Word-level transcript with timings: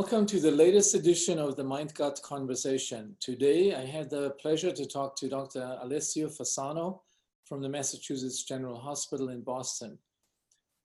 Welcome 0.00 0.24
to 0.28 0.40
the 0.40 0.50
latest 0.50 0.94
edition 0.94 1.38
of 1.38 1.56
the 1.56 1.62
Mind 1.62 1.92
Gut 1.92 2.18
Conversation. 2.22 3.14
Today, 3.20 3.74
I 3.74 3.84
had 3.84 4.08
the 4.08 4.30
pleasure 4.40 4.72
to 4.72 4.86
talk 4.86 5.14
to 5.16 5.28
Dr. 5.28 5.76
Alessio 5.82 6.28
Fasano 6.28 7.00
from 7.44 7.60
the 7.60 7.68
Massachusetts 7.68 8.44
General 8.44 8.80
Hospital 8.80 9.28
in 9.28 9.42
Boston. 9.42 9.98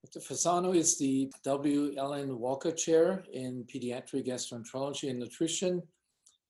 Dr. 0.04 0.20
Fasano 0.20 0.75
is 0.75 0.97
the 0.97 1.32
W. 1.46 1.96
Allan 1.97 2.38
Walker 2.38 2.73
Chair 2.73 3.23
in 3.32 3.64
Pediatric 3.73 4.28
Gastroenterology 4.28 5.09
and 5.09 5.20
Nutrition. 5.20 5.82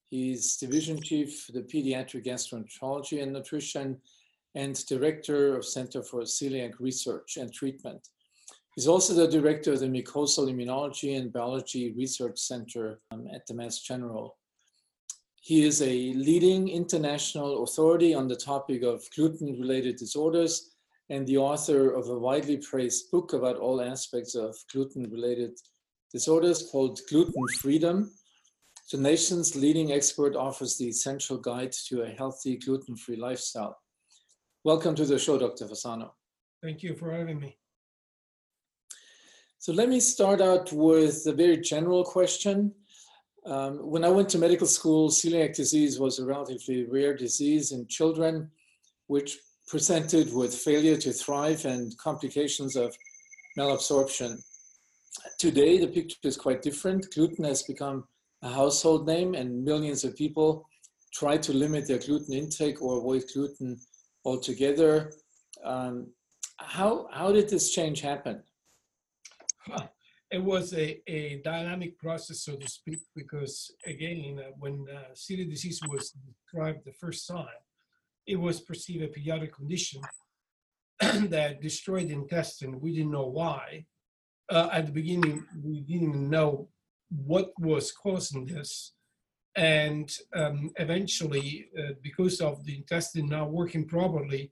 He's 0.10 0.58
Division 0.58 1.00
Chief 1.00 1.42
for 1.42 1.52
the 1.52 1.62
Pediatric 1.62 2.26
Gastroenterology 2.26 3.22
and 3.22 3.32
Nutrition 3.32 4.02
and 4.56 4.84
Director 4.88 5.56
of 5.56 5.66
Center 5.66 6.02
for 6.02 6.22
Celiac 6.22 6.80
Research 6.80 7.38
and 7.38 7.54
Treatment. 7.54 8.10
He's 8.76 8.88
also 8.90 9.14
the 9.14 9.28
director 9.28 9.72
of 9.72 9.80
the 9.80 9.88
Mucosal 9.88 10.52
Immunology 10.52 11.18
and 11.18 11.32
Biology 11.32 11.94
Research 11.94 12.38
Center 12.38 13.00
um, 13.10 13.26
at 13.34 13.48
the 13.48 13.54
Mass 13.54 13.80
General. 13.80 14.38
He 15.42 15.64
is 15.64 15.82
a 15.82 16.12
leading 16.14 16.68
international 16.68 17.64
authority 17.64 18.14
on 18.14 18.28
the 18.28 18.36
topic 18.36 18.84
of 18.84 19.02
gluten 19.16 19.58
related 19.58 19.96
disorders 19.96 20.76
and 21.10 21.26
the 21.26 21.38
author 21.38 21.92
of 21.92 22.10
a 22.10 22.20
widely 22.20 22.58
praised 22.58 23.12
book 23.12 23.32
about 23.32 23.58
all 23.58 23.82
aspects 23.82 24.36
of 24.36 24.54
gluten 24.74 25.10
related 25.10 25.52
disorders 26.12 26.70
called 26.70 27.00
Gluten 27.10 27.48
Freedom. 27.60 28.12
The 28.92 28.98
nation's 28.98 29.56
leading 29.56 29.94
expert 29.94 30.36
offers 30.36 30.78
the 30.78 30.90
essential 30.90 31.38
guide 31.38 31.72
to 31.88 32.02
a 32.02 32.10
healthy 32.10 32.58
gluten 32.58 32.98
free 32.98 33.16
lifestyle. 33.16 33.78
Welcome 34.66 34.96
to 34.96 35.06
the 35.06 35.18
show, 35.18 35.38
Dr. 35.38 35.66
Fasano. 35.66 36.12
Thank 36.62 36.84
you 36.84 36.96
for 36.96 37.14
having 37.14 37.40
me. 37.40 37.58
So 39.66 39.74
let 39.74 39.90
me 39.90 40.00
start 40.00 40.42
out 40.42 40.72
with 40.72 41.26
a 41.26 41.34
very 41.34 41.58
general 41.58 42.04
question. 42.04 42.72
Um, 43.48 43.80
when 43.80 44.04
I 44.04 44.10
went 44.10 44.30
to 44.30 44.38
medical 44.38 44.68
school, 44.68 45.10
celiac 45.10 45.56
disease 45.56 46.00
was 46.00 46.20
a 46.20 46.26
relatively 46.28 46.86
rare 46.86 47.18
disease 47.18 47.72
in 47.72 47.88
children, 47.88 48.52
which 49.08 49.40
presented 49.68 50.32
with 50.32 50.54
failure 50.54 50.98
to 50.98 51.12
thrive 51.12 51.66
and 51.66 51.98
complications 51.98 52.76
of 52.76 52.96
malabsorption. 53.58 54.38
Today, 55.40 55.80
the 55.80 55.88
picture 55.88 56.18
is 56.26 56.38
quite 56.38 56.62
different. 56.62 57.12
Gluten 57.16 57.46
has 57.46 57.64
become 57.64 58.04
a 58.44 58.50
household 58.50 59.08
name, 59.08 59.34
and 59.34 59.66
millions 59.66 60.04
of 60.04 60.16
people 60.16 60.70
try 61.12 61.38
to 61.38 61.54
limit 61.54 61.88
their 61.88 61.98
gluten 61.98 62.36
intake 62.36 62.84
or 62.84 63.00
avoid 63.00 63.24
gluten 63.34 63.80
altogether. 64.26 65.14
Um, 65.64 66.12
how, 66.58 67.08
how 67.12 67.32
did 67.32 67.50
this 67.50 67.72
change 67.72 68.02
happen? 68.02 68.44
it 70.32 70.44
was 70.44 70.74
a, 70.74 71.02
a 71.08 71.42
dynamic 71.44 71.98
process, 71.98 72.42
so 72.42 72.56
to 72.56 72.68
speak, 72.68 73.00
because 73.16 73.72
again, 73.86 74.40
uh, 74.40 74.52
when 74.60 74.86
uh, 74.92 75.14
celiac 75.14 75.50
disease 75.50 75.80
was 75.88 76.12
described 76.12 76.86
the 76.86 76.94
first 76.94 77.28
time, 77.28 77.62
it 78.26 78.40
was 78.40 78.60
perceived 78.60 79.04
a 79.04 79.08
pediatric 79.08 79.54
condition 79.54 80.02
that 81.00 81.62
destroyed 81.62 82.10
the 82.10 82.14
intestine. 82.14 82.80
We 82.80 82.94
didn't 82.96 83.12
know 83.12 83.28
why. 83.28 83.86
Uh, 84.50 84.70
at 84.72 84.88
the 84.88 84.92
beginning, 84.92 85.46
we 85.64 85.82
didn't 85.82 86.30
know 86.30 86.70
what 87.10 87.52
was 87.60 87.92
causing 87.92 88.46
this. 88.46 88.94
And 89.56 90.12
um, 90.36 90.72
eventually, 90.78 91.68
uh, 91.78 91.94
because 92.02 92.42
of 92.42 92.66
the 92.66 92.76
intestine 92.76 93.30
not 93.30 93.52
working 93.52 93.88
properly, 93.88 94.52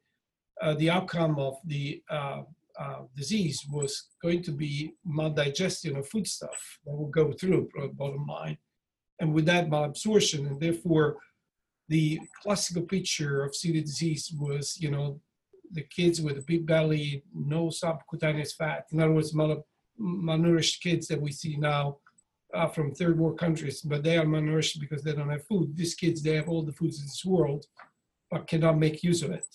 uh, 0.61 0.75
the 0.75 0.89
outcome 0.89 1.39
of 1.39 1.57
the 1.65 2.01
uh, 2.79 3.03
disease 3.15 3.65
was 3.69 4.07
going 4.21 4.41
to 4.43 4.51
be 4.51 4.93
maldigestion 5.07 5.97
of 5.97 6.07
foodstuff 6.07 6.79
that 6.85 6.95
will 6.95 7.07
go 7.09 7.31
through, 7.31 7.69
bottom 7.93 8.25
line. 8.25 8.57
And 9.19 9.33
with 9.33 9.45
that, 9.45 9.69
malabsorption. 9.69 10.47
And 10.47 10.59
therefore, 10.59 11.17
the 11.89 12.19
classical 12.41 12.83
picture 12.83 13.43
of 13.43 13.51
celiac 13.51 13.85
disease 13.85 14.33
was, 14.37 14.77
you 14.79 14.89
know, 14.89 15.19
the 15.71 15.83
kids 15.83 16.21
with 16.21 16.37
a 16.37 16.41
big 16.41 16.65
belly, 16.65 17.23
no 17.33 17.69
subcutaneous 17.69 18.53
fat. 18.53 18.85
In 18.91 18.99
other 18.99 19.13
words, 19.13 19.33
mal- 19.33 19.65
malnourished 19.99 20.81
kids 20.81 21.07
that 21.07 21.21
we 21.21 21.31
see 21.31 21.57
now 21.57 21.97
uh, 22.53 22.67
from 22.67 22.93
third 22.93 23.17
world 23.17 23.39
countries, 23.39 23.81
but 23.81 24.03
they 24.03 24.17
are 24.17 24.25
malnourished 24.25 24.79
because 24.79 25.03
they 25.03 25.13
don't 25.13 25.29
have 25.29 25.45
food. 25.45 25.75
These 25.75 25.95
kids, 25.95 26.21
they 26.21 26.35
have 26.35 26.49
all 26.49 26.63
the 26.63 26.73
foods 26.73 26.99
in 26.99 27.05
this 27.05 27.25
world, 27.25 27.65
but 28.29 28.47
cannot 28.47 28.77
make 28.77 29.03
use 29.03 29.23
of 29.23 29.31
it 29.31 29.47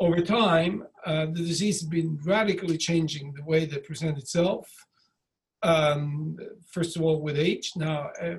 over 0.00 0.20
time, 0.20 0.84
uh, 1.06 1.26
the 1.26 1.44
disease 1.44 1.80
has 1.80 1.88
been 1.88 2.18
radically 2.24 2.76
changing 2.76 3.32
the 3.32 3.44
way 3.44 3.64
they 3.64 3.78
present 3.78 4.18
itself. 4.18 4.68
Um, 5.62 6.36
first 6.70 6.96
of 6.96 7.02
all, 7.02 7.22
with 7.22 7.38
age. 7.38 7.72
Now, 7.76 8.10
uh, 8.20 8.36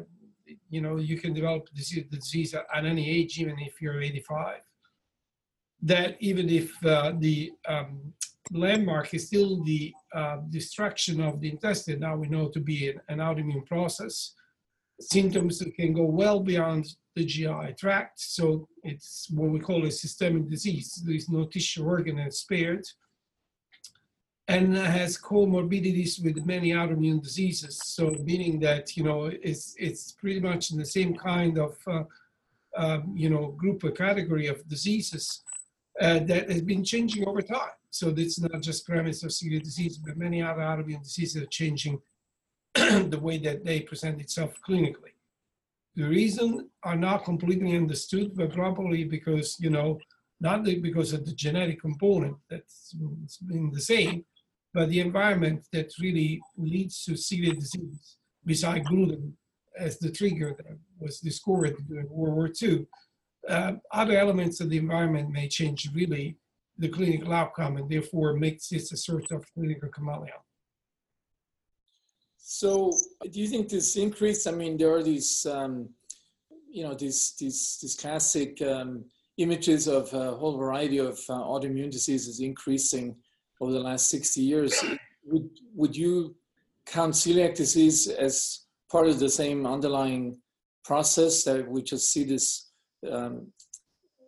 you 0.70 0.82
know, 0.82 0.98
you 0.98 1.18
can 1.20 1.34
develop 1.34 1.68
disease, 1.74 2.06
the 2.12 2.18
disease 2.18 2.54
at 2.54 2.86
any 2.86 3.10
age, 3.10 3.40
even 3.40 3.58
if 3.60 3.82
you're 3.82 4.02
85. 4.02 4.60
That 5.82 6.18
even 6.20 6.50
if 6.50 6.86
uh, 6.86 7.14
the 7.20 7.52
um, 7.68 8.14
landmark 8.52 9.14
is 9.14 9.28
still 9.28 9.64
the 9.64 9.94
uh, 10.14 10.38
destruction 10.50 11.22
of 11.22 11.40
the 11.40 11.50
intestine, 11.50 12.00
now 12.00 12.16
we 12.16 12.28
know 12.28 12.50
to 12.50 12.60
be 12.60 12.90
an, 12.90 13.02
an 13.10 13.20
autoimmune 13.20 13.66
process. 13.66 14.34
Symptoms 15.00 15.60
that 15.60 15.76
can 15.76 15.94
go 15.94 16.04
well 16.06 16.40
beyond 16.40 16.86
the 17.16 17.26
GI 17.26 17.76
tract. 17.78 18.20
So 18.20 18.68
it's 18.84 19.28
what 19.32 19.50
we 19.50 19.60
call 19.60 19.86
a 19.86 19.92
systemic 19.92 20.50
disease. 20.50 21.02
There 21.06 21.16
is 21.16 21.30
no 21.30 21.46
tissue 21.46 21.86
organ 21.86 22.18
that's 22.18 22.40
spared 22.40 22.86
and 24.48 24.76
has 24.76 25.18
comorbidities 25.18 26.24
with 26.24 26.46
many 26.46 26.70
autoimmune 26.72 27.24
diseases. 27.24 27.82
So 27.84 28.12
meaning 28.24 28.60
that, 28.60 28.96
you 28.96 29.04
know, 29.04 29.26
it's, 29.26 29.76
it's 29.80 30.12
pretty 30.12 30.40
much 30.40 30.72
in 30.72 30.78
the 30.78 30.86
same 30.86 31.16
kind 31.16 31.58
of, 31.58 31.76
uh, 31.88 32.04
um, 32.78 33.14
you 33.16 33.30
know, 33.30 33.48
group 33.48 33.84
or 33.84 33.92
category 33.92 34.48
of 34.48 34.68
diseases 34.68 35.42
uh, 36.02 36.20
that 36.20 36.52
has 36.52 36.62
been 36.62 36.84
changing 36.84 37.28
over 37.28 37.42
time. 37.42 37.72
So 37.90 38.14
it's 38.16 38.40
not 38.40 38.62
just 38.62 38.86
premise 38.86 39.24
of 39.24 39.32
celiac 39.32 39.64
disease, 39.64 39.98
but 39.98 40.18
many 40.18 40.44
other 40.44 40.62
autoimmune 40.62 41.02
diseases 41.02 41.42
are 41.42 41.48
changing 41.48 42.00
the 42.76 43.20
way 43.22 43.38
that 43.40 43.64
they 43.64 43.80
present 43.80 44.20
itself 44.20 44.54
clinically. 44.68 45.15
The 45.96 46.04
reason 46.04 46.70
are 46.84 46.98
not 46.98 47.24
completely 47.24 47.76
understood, 47.76 48.36
but 48.36 48.54
probably 48.54 49.06
because, 49.06 49.56
you 49.60 49.70
know, 49.70 50.00
not 50.42 50.64
because 50.64 51.14
of 51.14 51.26
the 51.26 51.32
genetic 51.34 51.80
component 51.82 52.36
that's 52.50 52.94
been 53.48 53.72
the 53.72 53.82
same, 53.82 54.26
but 54.74 54.90
the 54.90 55.00
environment 55.00 55.66
that 55.72 55.94
really 56.02 56.42
leads 56.58 57.04
to 57.06 57.14
celiac 57.14 57.60
disease, 57.60 58.18
besides 58.46 58.88
gluten 58.88 59.38
as 59.80 59.98
the 60.00 60.12
trigger 60.12 60.54
that 60.58 60.78
was 61.00 61.20
discovered 61.20 61.76
during 61.88 62.10
World 62.10 62.36
War 62.36 62.52
II. 62.62 62.86
Uh, 63.48 63.74
other 63.92 64.18
elements 64.18 64.60
of 64.60 64.70
the 64.70 64.78
environment 64.78 65.30
may 65.30 65.48
change 65.48 65.90
really 65.94 66.38
the 66.78 66.90
clinical 66.90 67.32
outcome 67.32 67.78
and 67.78 67.90
therefore 67.90 68.34
makes 68.34 68.68
this 68.70 68.92
a 68.92 68.98
sort 68.98 69.32
of 69.32 69.46
clinical 69.54 69.90
chameleon. 69.90 70.45
So, 72.48 72.92
do 73.32 73.40
you 73.40 73.48
think 73.48 73.70
this 73.70 73.96
increase? 73.96 74.46
I 74.46 74.52
mean, 74.52 74.78
there 74.78 74.94
are 74.94 75.02
these, 75.02 75.48
um, 75.48 75.90
you 76.70 76.84
know, 76.84 76.94
these 76.94 77.34
these 77.40 77.80
these 77.82 77.96
classic 77.96 78.62
um, 78.62 79.06
images 79.38 79.88
of 79.88 80.14
a 80.14 80.36
whole 80.36 80.56
variety 80.56 81.00
of 81.00 81.18
uh, 81.28 81.34
autoimmune 81.34 81.90
diseases 81.90 82.42
increasing 82.42 83.16
over 83.60 83.72
the 83.72 83.80
last 83.80 84.10
60 84.10 84.42
years. 84.42 84.72
Would 85.24 85.50
would 85.74 85.98
you 85.98 86.36
count 86.86 87.16
celiac 87.16 87.56
disease 87.56 88.08
as 88.10 88.68
part 88.92 89.08
of 89.08 89.18
the 89.18 89.30
same 89.30 89.66
underlying 89.66 90.40
process 90.84 91.44
that 91.46 91.68
we 91.68 91.82
just 91.82 92.12
see 92.12 92.26
this, 92.26 92.70
um, 93.12 93.48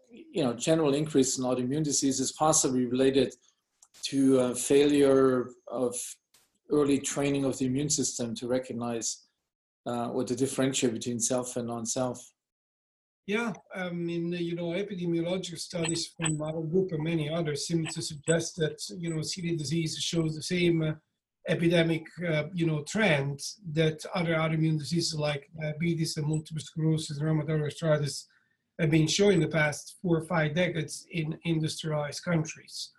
you 0.10 0.44
know, 0.44 0.54
general 0.54 0.96
increase 0.96 1.38
in 1.38 1.44
autoimmune 1.44 1.84
diseases, 1.84 2.32
possibly 2.32 2.88
related 2.88 3.36
to 4.06 4.40
uh, 4.40 4.54
failure 4.56 5.52
of 5.68 5.96
early 6.78 7.00
training 7.00 7.44
of 7.46 7.58
the 7.58 7.66
immune 7.66 7.90
system 7.90 8.36
to 8.36 8.48
recognize 8.48 9.28
uh, 9.88 10.10
or 10.10 10.24
to 10.24 10.36
differentiate 10.36 10.94
between 10.94 11.20
self 11.20 11.56
and 11.58 11.68
non-self. 11.68 12.20
Yeah, 13.26 13.52
I 13.76 13.90
mean, 13.90 14.32
you 14.32 14.56
know, 14.56 14.70
epidemiological 14.70 15.60
studies 15.60 16.14
from 16.16 16.42
our 16.42 16.62
group 16.62 16.94
and 16.94 17.04
many 17.04 17.30
others 17.30 17.68
seem 17.68 17.86
to 17.88 18.02
suggest 18.02 18.56
that, 18.58 18.78
you 18.98 19.10
know, 19.10 19.22
celiac 19.22 19.58
disease 19.58 19.98
shows 19.98 20.36
the 20.36 20.42
same 20.42 20.82
uh, 20.82 20.94
epidemic, 21.50 22.06
uh, 22.26 22.44
you 22.54 22.66
know, 22.66 22.84
trend 22.84 23.42
that 23.74 24.06
other 24.16 24.34
autoimmune 24.34 24.80
diseases 24.80 25.16
like 25.16 25.50
diabetes 25.60 26.16
and 26.16 26.28
multiple 26.28 26.62
sclerosis 26.62 27.18
and 27.18 27.28
rheumatoid 27.28 27.62
arthritis 27.62 28.28
have 28.80 28.92
been 28.92 29.08
showing 29.08 29.42
the 29.42 29.48
past 29.48 29.98
four 30.02 30.18
or 30.18 30.26
five 30.26 30.54
decades 30.54 31.06
in 31.12 31.38
industrialized 31.44 32.24
countries 32.24 32.92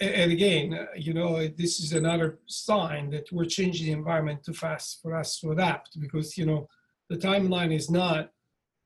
and 0.00 0.32
again, 0.32 0.74
uh, 0.74 0.86
you 0.96 1.14
know, 1.14 1.46
this 1.48 1.80
is 1.80 1.92
another 1.92 2.38
sign 2.46 3.10
that 3.10 3.32
we're 3.32 3.46
changing 3.46 3.86
the 3.86 3.92
environment 3.92 4.44
too 4.44 4.52
fast 4.52 5.00
for 5.00 5.16
us 5.16 5.38
to 5.40 5.52
adapt 5.52 5.98
because, 5.98 6.36
you 6.36 6.44
know, 6.44 6.68
the 7.08 7.16
timeline 7.16 7.74
is 7.74 7.90
not, 7.90 8.30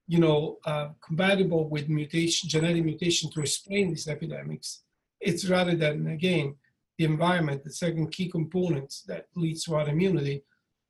you 0.06 0.18
know, 0.18 0.58
uh, 0.64 0.88
compatible 1.04 1.68
with 1.68 1.88
mutation, 1.88 2.48
genetic 2.48 2.84
mutation 2.84 3.30
to 3.30 3.40
explain 3.40 3.90
these 3.90 4.06
epidemics. 4.06 4.82
It's 5.20 5.48
rather 5.48 5.74
than, 5.74 6.06
again, 6.06 6.56
the 6.98 7.04
environment, 7.04 7.64
the 7.64 7.72
second 7.72 8.12
key 8.12 8.30
component 8.30 8.94
that 9.08 9.26
leads 9.34 9.64
to 9.64 9.72
autoimmunity, 9.72 10.42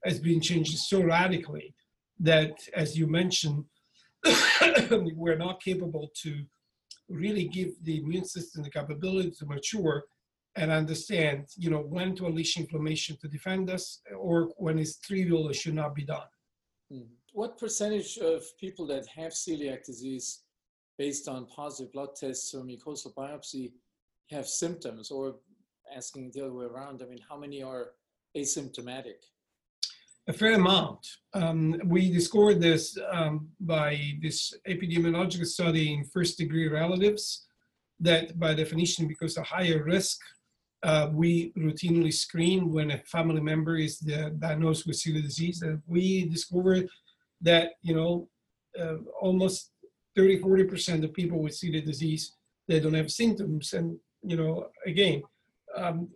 has 0.04 0.18
been 0.18 0.40
changed 0.40 0.76
so 0.78 1.02
radically 1.02 1.74
that, 2.20 2.52
as 2.74 2.98
you 2.98 3.06
mentioned, 3.06 3.64
we're 5.16 5.36
not 5.36 5.62
capable 5.62 6.10
to 6.22 6.44
really 7.08 7.48
give 7.48 7.72
the 7.82 7.98
immune 7.98 8.24
system 8.24 8.62
the 8.62 8.70
capability 8.70 9.30
to 9.30 9.46
mature 9.46 10.04
and 10.56 10.70
understand, 10.70 11.46
you 11.56 11.70
know, 11.70 11.80
when 11.80 12.14
to 12.16 12.26
unleash 12.26 12.56
inflammation 12.56 13.16
to 13.20 13.28
defend 13.28 13.70
us 13.70 14.00
or 14.16 14.50
when 14.56 14.78
it's 14.78 14.98
trivial, 14.98 15.48
it 15.48 15.56
should 15.56 15.74
not 15.74 15.94
be 15.94 16.04
done. 16.04 16.28
Mm. 16.92 17.06
What 17.32 17.58
percentage 17.58 18.18
of 18.18 18.44
people 18.60 18.86
that 18.86 19.06
have 19.08 19.32
celiac 19.32 19.84
disease 19.84 20.42
based 20.96 21.28
on 21.28 21.46
positive 21.46 21.92
blood 21.92 22.10
tests 22.14 22.54
or 22.54 22.62
mucosal 22.62 23.12
biopsy 23.14 23.72
have 24.30 24.46
symptoms 24.46 25.10
or 25.10 25.36
asking 25.94 26.30
the 26.32 26.42
other 26.42 26.54
way 26.54 26.66
around, 26.66 27.02
I 27.02 27.06
mean, 27.06 27.18
how 27.28 27.36
many 27.36 27.62
are 27.62 27.88
asymptomatic? 28.36 29.20
A 30.26 30.32
fair 30.32 30.54
amount. 30.54 31.06
Um, 31.34 31.78
we 31.84 32.10
discovered 32.10 32.58
this 32.58 32.96
um, 33.12 33.48
by 33.60 34.14
this 34.22 34.54
epidemiological 34.66 35.44
study 35.44 35.92
in 35.92 36.04
first 36.06 36.38
degree 36.38 36.66
relatives 36.68 37.46
that 38.00 38.38
by 38.38 38.54
definition, 38.54 39.06
because 39.06 39.36
of 39.36 39.44
higher 39.44 39.84
risk, 39.84 40.18
uh, 40.82 41.10
we 41.12 41.52
routinely 41.58 42.12
screen 42.12 42.72
when 42.72 42.92
a 42.92 42.98
family 43.00 43.42
member 43.42 43.76
is 43.76 43.98
diagnosed 43.98 44.86
with 44.86 44.96
celiac 44.96 45.24
disease. 45.24 45.60
And 45.60 45.82
we 45.86 46.26
discovered 46.26 46.88
that, 47.42 47.72
you 47.82 47.94
know, 47.94 48.28
uh, 48.80 48.96
almost 49.20 49.72
30, 50.16 50.40
40% 50.40 51.04
of 51.04 51.12
people 51.12 51.42
with 51.42 51.52
celiac 51.52 51.84
disease, 51.84 52.32
they 52.66 52.80
don't 52.80 52.94
have 52.94 53.10
symptoms. 53.10 53.74
And, 53.74 53.98
you 54.22 54.38
know, 54.38 54.68
again, 54.86 55.22
um, 55.76 56.08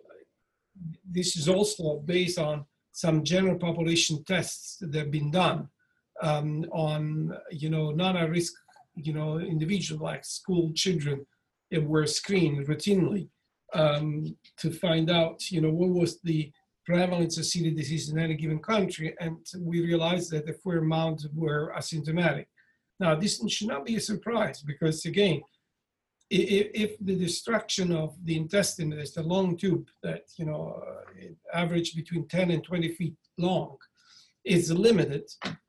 this 1.05 1.37
is 1.37 1.46
also 1.49 1.99
based 1.99 2.38
on 2.38 2.64
some 3.02 3.22
general 3.22 3.56
population 3.56 4.24
tests 4.24 4.78
that 4.80 4.92
have 4.92 5.12
been 5.12 5.30
done 5.30 5.68
um, 6.20 6.66
on, 6.72 7.32
you 7.52 7.70
know, 7.70 7.92
non-risk, 7.92 8.52
you 8.96 9.12
know, 9.12 9.38
individuals 9.38 10.02
like 10.02 10.24
school 10.24 10.72
children 10.74 11.24
were 11.92 12.08
screened 12.08 12.66
routinely 12.66 13.28
um, 13.72 14.36
to 14.56 14.68
find 14.72 15.12
out, 15.12 15.48
you 15.48 15.60
know, 15.60 15.70
what 15.70 15.90
was 15.90 16.20
the 16.22 16.50
prevalence 16.84 17.38
of 17.38 17.44
celiac 17.44 17.76
disease 17.76 18.08
in 18.10 18.18
any 18.18 18.34
given 18.34 18.58
country, 18.58 19.14
and 19.20 19.36
we 19.60 19.80
realized 19.80 20.32
that 20.32 20.50
a 20.50 20.54
fair 20.54 20.78
amount 20.78 21.24
were 21.36 21.72
asymptomatic. 21.78 22.46
Now, 22.98 23.14
this 23.14 23.40
should 23.48 23.68
not 23.68 23.86
be 23.86 23.94
a 23.94 24.00
surprise 24.00 24.58
because, 24.72 25.04
again, 25.04 25.40
if, 26.30 26.96
the 27.00 27.16
destruction 27.16 27.92
of 27.92 28.14
the 28.25 28.36
intestine 28.36 28.92
is 28.92 29.14
the 29.14 29.22
long 29.22 29.56
tube 29.56 29.88
that 30.02 30.25
you 30.36 30.44
know 30.44 30.82
uh, 30.86 31.56
average 31.56 31.94
between 31.94 32.26
10 32.28 32.50
and 32.50 32.64
20 32.64 32.88
feet 32.94 33.16
long 33.38 33.76
is 34.44 34.70
limited 34.70 35.28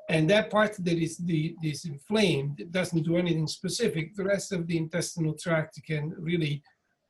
and 0.09 0.29
that 0.29 0.50
part 0.50 0.75
that 0.79 0.97
is 0.97 1.17
the 1.17 1.56
is 1.63 1.85
inflamed 1.85 2.61
doesn't 2.71 3.03
do 3.03 3.17
anything 3.17 3.47
specific 3.47 4.15
the 4.15 4.23
rest 4.23 4.51
of 4.51 4.67
the 4.67 4.77
intestinal 4.77 5.33
tract 5.33 5.79
can 5.85 6.13
really 6.17 6.62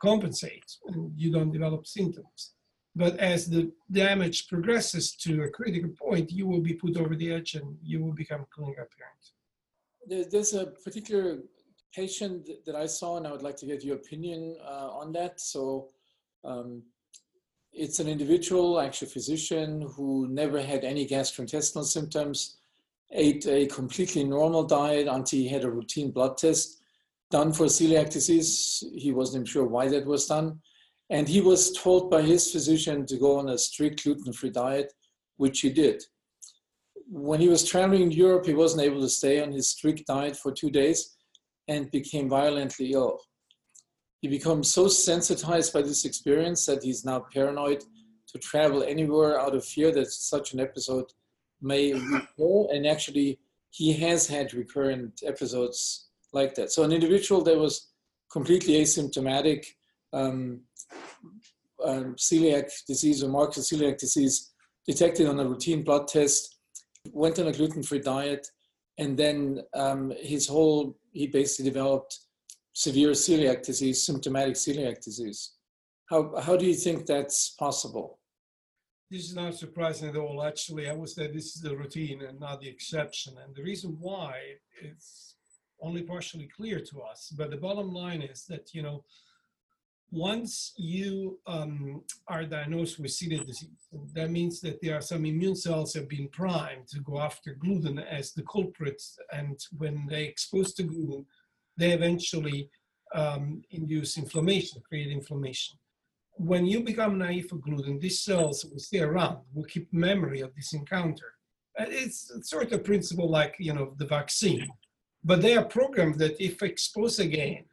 compensate 0.02 0.66
and 0.88 1.12
you 1.18 1.30
don't 1.31 1.52
develop 1.52 1.86
symptoms. 1.86 2.54
But 2.95 3.19
as 3.19 3.50
the 3.50 3.72
damage 3.92 4.48
progresses 4.48 5.13
to 5.24 5.44
a 5.44 5.50
critical 5.50 5.92
point 5.92 6.31
you 6.31 6.48
will 6.48 6.62
be 6.62 6.74
put 6.74 6.98
over 6.98 7.16
the 7.16 7.34
edge 7.34 7.56
and 7.56 7.78
you 7.84 8.04
will 8.04 8.13
become 8.13 8.45
clinically 8.56 8.74
apparent 8.74 9.24
there's 10.10 10.54
a 10.54 10.68
particular 10.68 11.40
patient 11.94 12.50
that 12.66 12.76
I 12.76 12.86
saw, 12.86 13.18
and 13.18 13.28
I 13.28 13.32
would 13.32 13.42
like 13.42 13.58
to 13.58 13.66
get 13.66 13.84
your 13.84 13.96
opinion 13.96 14.58
uh, 14.64 14.90
on 14.92 15.12
that. 15.14 15.40
So, 15.40 15.90
um, 16.44 16.84
it's 17.72 18.00
an 18.00 18.08
individual, 18.08 18.80
actually 18.80 19.10
physician, 19.10 19.82
who 19.96 20.28
never 20.28 20.62
had 20.62 20.84
any 20.84 21.08
gastrointestinal 21.08 21.86
symptoms, 21.86 22.58
ate 23.12 23.46
a 23.48 23.68
completely 23.68 24.24
normal 24.24 24.64
diet 24.64 25.08
until 25.08 25.40
he 25.40 25.48
had 25.48 25.64
a 25.64 25.72
routine 25.72 26.12
blood 26.12 26.38
test 26.38 26.82
done 27.32 27.54
for 27.54 27.66
celiac 27.66 28.10
disease. 28.10 28.84
He 28.94 29.12
wasn't 29.12 29.48
sure 29.48 29.66
why 29.66 29.88
that 29.90 30.06
was 30.06 30.26
done. 30.26 30.60
And 31.12 31.28
he 31.28 31.42
was 31.42 31.72
told 31.72 32.12
by 32.12 32.22
his 32.22 32.52
physician 32.52 33.06
to 33.08 33.18
go 33.18 33.40
on 33.40 33.50
a 33.50 33.58
strict 33.58 34.04
gluten 34.04 34.34
free 34.34 34.52
diet, 34.52 34.94
which 35.38 35.62
he 35.62 35.70
did. 35.70 36.04
When 37.08 37.40
he 37.40 37.50
was 37.50 37.68
traveling 37.68 38.04
in 38.04 38.12
Europe, 38.12 38.46
he 38.46 38.54
wasn't 38.54 38.84
able 38.84 39.02
to 39.02 39.10
stay 39.10 39.42
on 39.42 39.52
his 39.52 39.70
strict 39.70 40.06
diet 40.06 40.38
for 40.38 40.52
two 40.52 40.70
days 40.70 41.16
and 41.69 41.89
became 41.92 42.27
violently 42.27 42.92
ill. 42.92 43.21
He 44.21 44.27
becomes 44.27 44.74
so 44.74 44.89
sensitized 44.89 45.71
by 45.71 45.81
this 45.83 46.04
experience 46.04 46.66
that 46.66 46.83
he's 46.83 47.06
now 47.06 47.19
paranoid 47.33 47.83
to 48.27 48.39
travel 48.39 48.83
anywhere 48.83 49.39
out 49.39 49.56
of 49.56 49.63
fear 49.63 49.92
that 49.92 50.12
such 50.12 50.54
an 50.54 50.60
episode 50.60 51.06
may 51.62 51.94
recur. 51.94 52.68
And 52.74 52.86
actually, 52.86 53.39
he 53.69 53.94
has 53.94 54.27
had 54.27 54.54
recurrent 54.54 55.21
episodes 55.25 56.10
like 56.33 56.56
that. 56.56 56.71
So, 56.71 56.83
an 56.83 56.92
individual 56.92 57.44
that 57.44 57.57
was 57.57 57.92
completely 58.31 58.74
asymptomatic, 58.81 59.66
um, 60.12 60.62
um, 61.86 62.16
celiac 62.16 62.69
disease 62.88 63.24
or 63.24 63.30
marked 63.30 63.57
celiac 63.57 63.98
disease, 63.98 64.51
detected 64.86 65.27
on 65.27 65.39
a 65.39 65.48
routine 65.48 65.83
blood 65.83 66.07
test, 66.07 66.57
went 67.12 67.39
on 67.39 67.48
a 67.48 67.54
gluten 67.54 67.83
free 67.83 68.00
diet, 68.00 68.48
and 69.00 69.18
then 69.18 69.62
um, 69.74 70.13
his 70.22 70.48
whole 70.48 70.96
he 71.12 71.25
basically 71.28 71.69
developed 71.72 72.19
severe 72.74 73.12
celiac 73.12 73.63
disease, 73.63 74.04
symptomatic 74.04 74.56
celiac 74.56 75.04
disease. 75.04 75.54
How, 76.10 76.36
how 76.40 76.56
do 76.56 76.66
you 76.66 76.74
think 76.74 77.06
that's 77.06 77.51
possible? 77.51 78.19
This 79.12 79.25
is 79.25 79.36
not 79.36 79.56
surprising 79.56 80.10
at 80.10 80.16
all. 80.16 80.44
Actually, 80.44 80.90
I 80.90 80.94
would 80.94 81.10
say 81.10 81.28
this 81.28 81.56
is 81.56 81.62
the 81.62 81.75
routine 81.75 82.22
and 82.22 82.40
not 82.40 82.62
the 82.62 82.69
exception. 82.69 83.34
And 83.44 83.56
the 83.56 83.63
reason 83.63 83.98
why 84.00 84.34
it's 84.81 85.36
only 85.81 86.04
partially 86.04 86.48
clear 86.56 86.80
to 86.80 87.02
us. 87.02 87.34
But 87.36 87.50
the 87.50 87.57
bottom 87.57 87.92
line 87.92 88.22
is 88.22 88.45
that, 88.50 88.74
you 88.74 88.84
know, 88.84 89.04
once 90.12 90.74
you 90.76 91.40
um, 91.46 92.02
are 92.28 92.44
diagnosed 92.44 93.00
with 93.00 93.12
celiac 93.12 93.46
disease, 93.46 93.88
that 94.14 94.32
means 94.32 94.60
that 94.62 94.82
there 94.82 94.96
are 94.96 95.02
some 95.02 95.26
immune 95.26 95.56
cells 95.56 95.94
have 95.94 96.10
been 96.10 96.28
primed 96.30 96.88
to 96.88 97.00
go 97.02 97.20
after 97.20 97.54
gluten 97.54 98.00
as 98.00 98.34
the 98.34 98.44
culprit, 98.44 99.02
and 99.32 99.60
when 99.78 100.08
they 100.10 100.24
expose 100.24 100.74
to 100.74 100.84
gluten, 100.84 101.26
they 101.78 101.92
eventually 101.92 102.70
um, 103.14 103.62
induce 103.72 104.18
inflammation, 104.18 104.81
create 104.88 105.12
inflammation. 105.12 105.78
When 106.38 106.66
you 106.66 106.81
become 106.81 107.18
naive 107.18 107.48
for 107.50 107.57
gluten, 107.57 108.00
these 108.00 108.22
cells 108.22 108.66
will 108.66 108.80
stay 108.80 109.00
around, 109.00 109.40
will 109.54 109.66
keep 109.66 109.92
memory 109.94 110.42
of 110.42 110.56
this 110.56 110.74
encounter. 110.74 111.33
It's 111.78 112.31
sort 112.50 112.72
of 112.72 112.83
principle 112.83 113.30
like 113.30 113.56
you 113.60 113.74
know 113.74 113.94
the 113.98 114.06
vaccine, 114.06 114.69
but 115.24 115.42
they 115.42 115.56
are 115.56 115.66
programmed 115.66 116.16
that 116.16 116.44
if 116.44 116.62
exposed 116.64 117.19
again, 117.19 117.66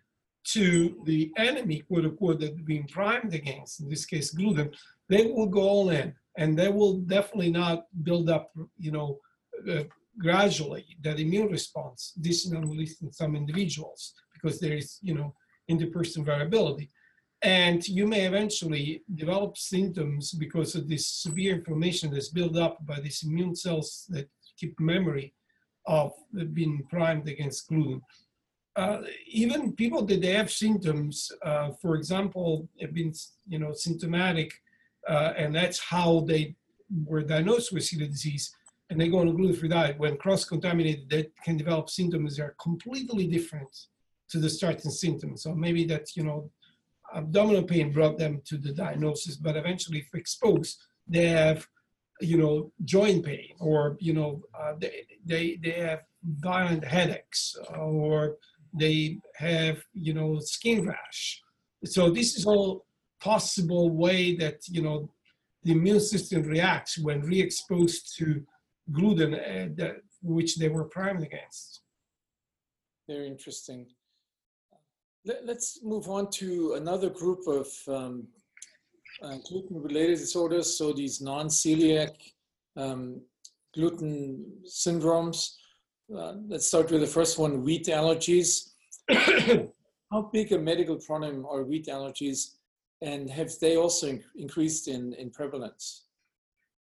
to 0.53 1.03
the 1.05 1.33
enemy, 1.37 1.81
quote 1.81 2.05
unquote, 2.05 2.41
that 2.41 2.65
being 2.65 2.87
primed 2.87 3.35
against, 3.35 3.81
in 3.81 3.89
this 3.89 4.05
case 4.05 4.31
gluten, 4.31 4.71
they 5.09 5.27
will 5.27 5.47
go 5.47 5.63
all 5.63 5.91
in 5.91 6.15
and 6.39 6.57
they 6.57 6.69
will 6.69 6.99
definitely 6.99 7.51
not 7.51 7.87
build 8.03 8.31
up, 8.31 8.53
you 8.79 8.93
know, 8.93 9.19
uh, 9.71 9.83
gradually 10.19 10.87
that 11.03 11.19
immune 11.19 11.51
response. 11.51 12.13
This 12.17 12.45
is 12.45 12.53
not 12.53 12.65
least 12.65 13.03
in 13.03 13.13
some 13.13 13.35
individuals 13.35 14.15
because 14.33 14.61
there 14.61 14.75
is, 14.75 14.99
you 15.03 15.15
know, 15.15 15.35
interperson 15.71 16.25
variability. 16.25 16.91
And 17.43 17.87
you 17.87 18.07
may 18.07 18.27
eventually 18.27 19.03
develop 19.15 19.59
symptoms 19.59 20.33
because 20.33 20.75
of 20.75 20.89
this 20.89 21.07
severe 21.07 21.57
inflammation 21.57 22.11
that's 22.11 22.31
built 22.31 22.57
up 22.57 22.85
by 22.87 23.01
these 23.01 23.23
immune 23.25 23.55
cells 23.55 24.07
that 24.11 24.29
keep 24.59 24.79
memory 24.81 25.35
of 25.87 26.13
being 26.55 26.85
primed 26.89 27.29
against 27.29 27.69
gluten 27.69 28.01
uh, 28.77 29.01
even 29.27 29.73
people 29.73 30.05
that 30.05 30.21
they 30.21 30.35
have 30.35 30.51
symptoms, 30.51 31.33
uh, 31.43 31.71
for 31.81 31.95
example, 31.95 32.69
have 32.81 32.93
been 32.93 33.13
you 33.49 33.59
know 33.59 33.73
symptomatic, 33.73 34.53
uh, 35.09 35.33
and 35.37 35.55
that's 35.55 35.79
how 35.79 36.21
they 36.21 36.55
were 37.05 37.23
diagnosed 37.23 37.73
with 37.73 37.83
celiac 37.83 38.11
disease, 38.11 38.55
and 38.91 39.01
they 39.01 39.09
go 39.09 39.21
on 39.21 39.29
a 39.29 39.33
gluten-free 39.33 39.71
diet. 39.71 39.99
When 39.99 40.17
cross-contaminated, 40.19 41.09
they 41.09 41.29
can 41.43 41.57
develop 41.57 41.89
symptoms 41.89 42.37
that 42.37 42.45
are 42.45 42.57
completely 42.61 43.27
different 43.27 43.75
to 44.29 44.39
the 44.39 44.51
starting 44.51 44.91
symptoms. 44.91 45.43
So 45.43 45.55
maybe 45.55 45.85
that 45.87 46.15
you 46.15 46.25
know 46.25 46.51
abdominal 47.15 47.63
pain 47.63 47.93
brought 47.93 48.19
them 48.19 48.43
to 48.45 48.59
the 48.59 48.73
diagnosis, 48.73 49.37
but 49.37 49.57
eventually, 49.57 50.01
if 50.01 50.15
exposed, 50.15 50.77
they 51.09 51.29
have 51.29 51.67
you 52.21 52.37
know 52.37 52.73
joint 52.85 53.25
pain, 53.25 53.55
or 53.59 53.97
you 54.01 54.13
know 54.13 54.43
uh, 54.59 54.75
they 54.79 55.07
they 55.25 55.59
they 55.63 55.73
have 55.89 56.03
violent 56.23 56.85
headaches, 56.85 57.57
or 57.75 58.37
they 58.79 59.19
have 59.37 59.83
you 59.95 60.15
know 60.15 60.39
skin 60.41 60.87
rash. 60.87 61.41
So 61.85 62.11
this 62.11 62.37
is 62.37 62.47
all 62.47 62.87
possible 63.21 63.91
way 63.91 64.37
that 64.37 64.59
you 64.69 64.83
know 64.83 65.11
the 65.65 65.73
immune 65.73 66.01
system 66.01 66.43
reacts 66.43 66.99
when 66.99 67.21
re-exposed 67.23 68.17
to 68.19 68.43
gluten 68.93 69.35
uh, 69.35 69.69
that, 69.77 69.97
which 70.23 70.57
they 70.57 70.69
were 70.69 70.85
primed 70.85 71.23
against. 71.23 71.81
Very 73.09 73.27
interesting. 73.27 73.87
Let, 75.25 75.49
us 75.49 75.81
move 75.83 76.09
on 76.09 76.31
to 76.33 76.75
another 76.75 77.11
group 77.11 77.49
of 77.49 77.67
um, 77.89 78.29
uh, 79.23 79.39
gluten-related 79.49 80.19
disorders 80.19 80.79
so 80.79 80.93
these 80.93 81.21
non-celiac 81.21 82.15
um, 82.77 83.21
gluten 83.75 84.45
syndromes. 84.65 85.55
Uh, 86.15 86.35
let's 86.47 86.69
start 86.69 86.91
with 86.91 87.01
the 87.01 87.07
first 87.07 87.39
one, 87.39 87.63
wheat 87.63 87.87
allergies. 87.87 88.71
How 90.13 90.23
big 90.33 90.53
a 90.53 90.59
medical 90.59 90.97
problem 90.97 91.45
are 91.47 91.65
wheat 91.65 91.87
allergies 91.87 92.57
and 93.03 93.29
have 93.29 93.51
they 93.61 93.77
also 93.77 94.07
in- 94.07 94.25
increased 94.37 94.87
in, 94.87 95.13
in 95.15 95.31
prevalence? 95.31 96.05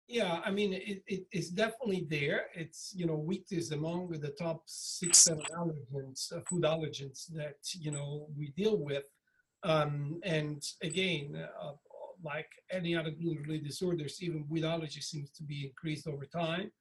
Yeah, 0.08 0.42
I 0.46 0.52
mean, 0.52 0.74
it, 0.74 1.02
it, 1.08 1.26
it's 1.32 1.50
definitely 1.50 2.06
there. 2.08 2.46
It's, 2.54 2.94
you 2.96 3.08
know, 3.08 3.16
wheat 3.16 3.48
is 3.50 3.72
among 3.72 4.10
the 4.10 4.30
top 4.30 4.62
six, 4.68 5.18
seven 5.18 5.42
allergens, 5.58 6.32
uh, 6.32 6.42
food 6.48 6.62
allergens 6.62 7.26
that, 7.34 7.56
you 7.74 7.90
know, 7.90 8.28
we 8.38 8.50
deal 8.56 8.78
with. 8.78 9.06
Um, 9.64 10.20
and 10.24 10.64
again, 10.84 11.36
uh, 11.60 11.72
like 12.24 12.50
any 12.72 12.96
other 12.96 13.10
gluten-related 13.10 13.66
disorders, 13.66 14.22
even 14.22 14.46
wheat 14.48 14.64
allergy 14.64 15.02
seems 15.02 15.32
to 15.32 15.44
be 15.44 15.66
increased 15.66 16.08
over 16.08 16.26
time. 16.26 16.72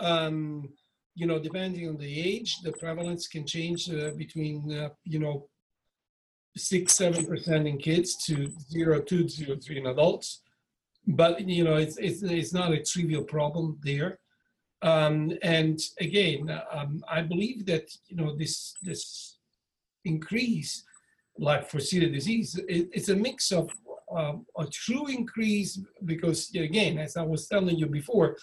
Um, 0.00 0.68
you 1.14 1.26
know, 1.26 1.38
depending 1.38 1.88
on 1.88 1.96
the 1.96 2.20
age, 2.20 2.60
the 2.62 2.72
prevalence 2.72 3.26
can 3.26 3.46
change 3.46 3.90
uh, 3.90 4.10
between, 4.16 4.72
uh, 4.72 4.90
you 5.04 5.18
know, 5.18 5.48
six, 6.56 6.94
seven 6.94 7.26
percent 7.26 7.66
in 7.66 7.78
kids 7.78 8.16
to 8.26 8.52
zero, 8.70 9.00
two, 9.00 9.28
zero, 9.28 9.56
three 9.56 9.78
in 9.78 9.86
adults. 9.86 10.42
But 11.06 11.40
you 11.40 11.64
know, 11.64 11.76
it's 11.76 11.96
it's 11.96 12.22
it's 12.22 12.52
not 12.52 12.72
a 12.72 12.82
trivial 12.82 13.24
problem 13.24 13.78
there. 13.82 14.18
Um, 14.82 15.32
and 15.42 15.80
again, 16.00 16.50
um, 16.70 17.02
I 17.10 17.22
believe 17.22 17.66
that 17.66 17.90
you 18.06 18.16
know 18.16 18.36
this 18.36 18.74
this 18.82 19.38
increase, 20.04 20.84
like 21.38 21.68
for 21.68 21.78
celiac 21.78 22.12
disease, 22.12 22.60
it, 22.68 22.88
it's 22.92 23.08
a 23.08 23.16
mix 23.16 23.52
of 23.52 23.70
um, 24.14 24.46
a 24.58 24.66
true 24.66 25.06
increase 25.08 25.80
because 26.04 26.50
again, 26.54 26.98
as 26.98 27.16
I 27.16 27.22
was 27.22 27.46
telling 27.48 27.76
you 27.76 27.86
before, 27.86 28.36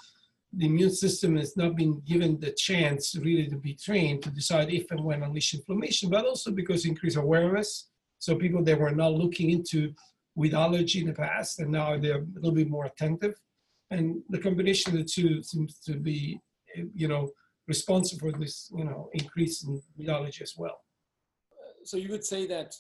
the 0.58 0.66
immune 0.68 0.92
system 0.92 1.36
has 1.36 1.58
not 1.58 1.76
been 1.76 2.02
given 2.02 2.40
the 2.40 2.52
chance 2.52 3.16
really 3.16 3.48
to 3.48 3.58
be 3.58 3.74
trained 3.74 4.24
to 4.24 4.30
decide 4.30 4.70
if 4.72 4.90
and 4.92 5.04
when 5.04 5.24
unleash 5.24 5.54
inflammation, 5.54 6.10
but 6.10 6.26
also 6.26 6.52
because 6.52 6.86
increased 6.86 7.18
awareness 7.18 7.90
so 8.20 8.36
people 8.36 8.64
that 8.64 8.80
were 8.80 8.92
not 8.92 9.14
looking 9.14 9.52
into 9.52 9.94
with 10.36 10.54
allergy 10.54 11.02
in 11.02 11.08
the 11.08 11.14
past, 11.14 11.60
and 11.60 11.72
now 11.72 11.98
they're 11.98 12.22
a 12.22 12.26
little 12.36 12.52
bit 12.52 12.70
more 12.70 12.86
attentive. 12.86 13.36
And 13.92 14.22
the 14.30 14.40
combination 14.40 14.94
of 14.94 15.00
the 15.00 15.06
two 15.06 15.44
seems 15.44 15.80
to 15.80 15.94
be, 15.96 16.40
you 16.94 17.08
know, 17.08 17.30
responsible 17.68 18.32
for 18.32 18.38
this, 18.38 18.72
you 18.76 18.84
know, 18.84 19.10
increase 19.14 19.64
in 19.64 19.82
allergy 20.10 20.44
as 20.44 20.56
well. 20.58 20.80
So 21.84 21.98
you 21.98 22.10
would 22.10 22.26
say 22.26 22.48
that 22.48 22.76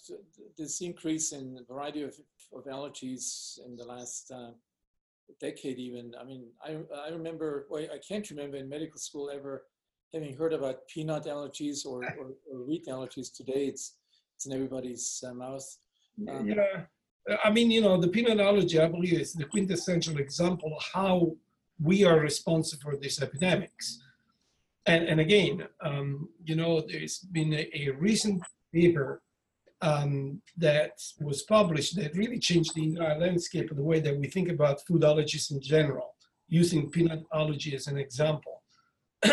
this 0.57 0.81
increase 0.81 1.31
in 1.31 1.53
the 1.53 1.63
variety 1.63 2.01
of, 2.03 2.15
of 2.53 2.65
allergies 2.65 3.59
in 3.65 3.75
the 3.75 3.85
last 3.85 4.31
uh, 4.31 4.51
decade, 5.39 5.77
even. 5.77 6.13
I 6.19 6.23
mean, 6.23 6.47
I 6.63 6.77
I 7.07 7.09
remember, 7.09 7.67
well, 7.69 7.83
I 7.83 7.99
can't 8.07 8.29
remember 8.29 8.57
in 8.57 8.69
medical 8.69 8.99
school 8.99 9.29
ever 9.29 9.63
having 10.13 10.35
heard 10.35 10.53
about 10.53 10.87
peanut 10.87 11.25
allergies 11.25 11.85
or, 11.85 12.03
or, 12.19 12.33
or 12.51 12.65
wheat 12.65 12.85
allergies. 12.87 13.33
Today, 13.35 13.65
it's 13.67 13.95
it's 14.35 14.45
in 14.45 14.53
everybody's 14.53 15.23
uh, 15.27 15.33
mouth. 15.33 15.77
Um, 16.29 16.47
yeah, 16.47 16.85
I 17.43 17.49
mean, 17.51 17.71
you 17.71 17.81
know, 17.81 17.99
the 17.99 18.07
peanut 18.07 18.39
allergy, 18.39 18.79
I 18.79 18.87
believe, 18.87 19.19
is 19.19 19.33
the 19.33 19.45
quintessential 19.45 20.17
example 20.17 20.73
of 20.75 20.83
how 20.93 21.35
we 21.81 22.03
are 22.03 22.19
responsible 22.19 22.91
for 22.91 22.97
these 22.97 23.21
epidemics. 23.21 23.99
And, 24.85 25.07
and 25.07 25.19
again, 25.19 25.67
um, 25.81 26.29
you 26.43 26.55
know, 26.55 26.81
there's 26.81 27.19
been 27.19 27.53
a, 27.53 27.69
a 27.73 27.89
recent 27.91 28.43
paper 28.73 29.21
um, 29.85 30.41
that 30.57 30.99
was 31.21 31.43
published 31.43 31.95
that 31.95 32.15
really 32.15 32.39
changed 32.39 32.73
the 32.73 32.83
entire 32.83 33.19
landscape 33.19 33.69
of 33.69 33.77
the 33.77 33.83
way 33.83 33.99
that 33.99 34.17
we 34.17 34.27
think 34.27 34.49
about 34.49 34.85
food 34.87 35.01
allergies 35.01 35.51
in 35.51 35.61
general, 35.61 36.15
using 36.47 36.89
peanut 36.89 37.23
allergy 37.31 37.75
as 37.75 37.85
an 37.87 37.97
example. 37.97 38.63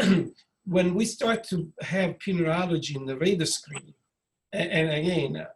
when 0.64 0.94
we 0.94 1.06
start 1.06 1.42
to 1.44 1.72
have 1.80 2.18
peanut 2.18 2.48
allergy 2.48 2.94
in 2.94 3.06
the 3.06 3.16
radar 3.16 3.46
screen, 3.46 3.94
and, 4.52 4.90
again, 4.90 5.46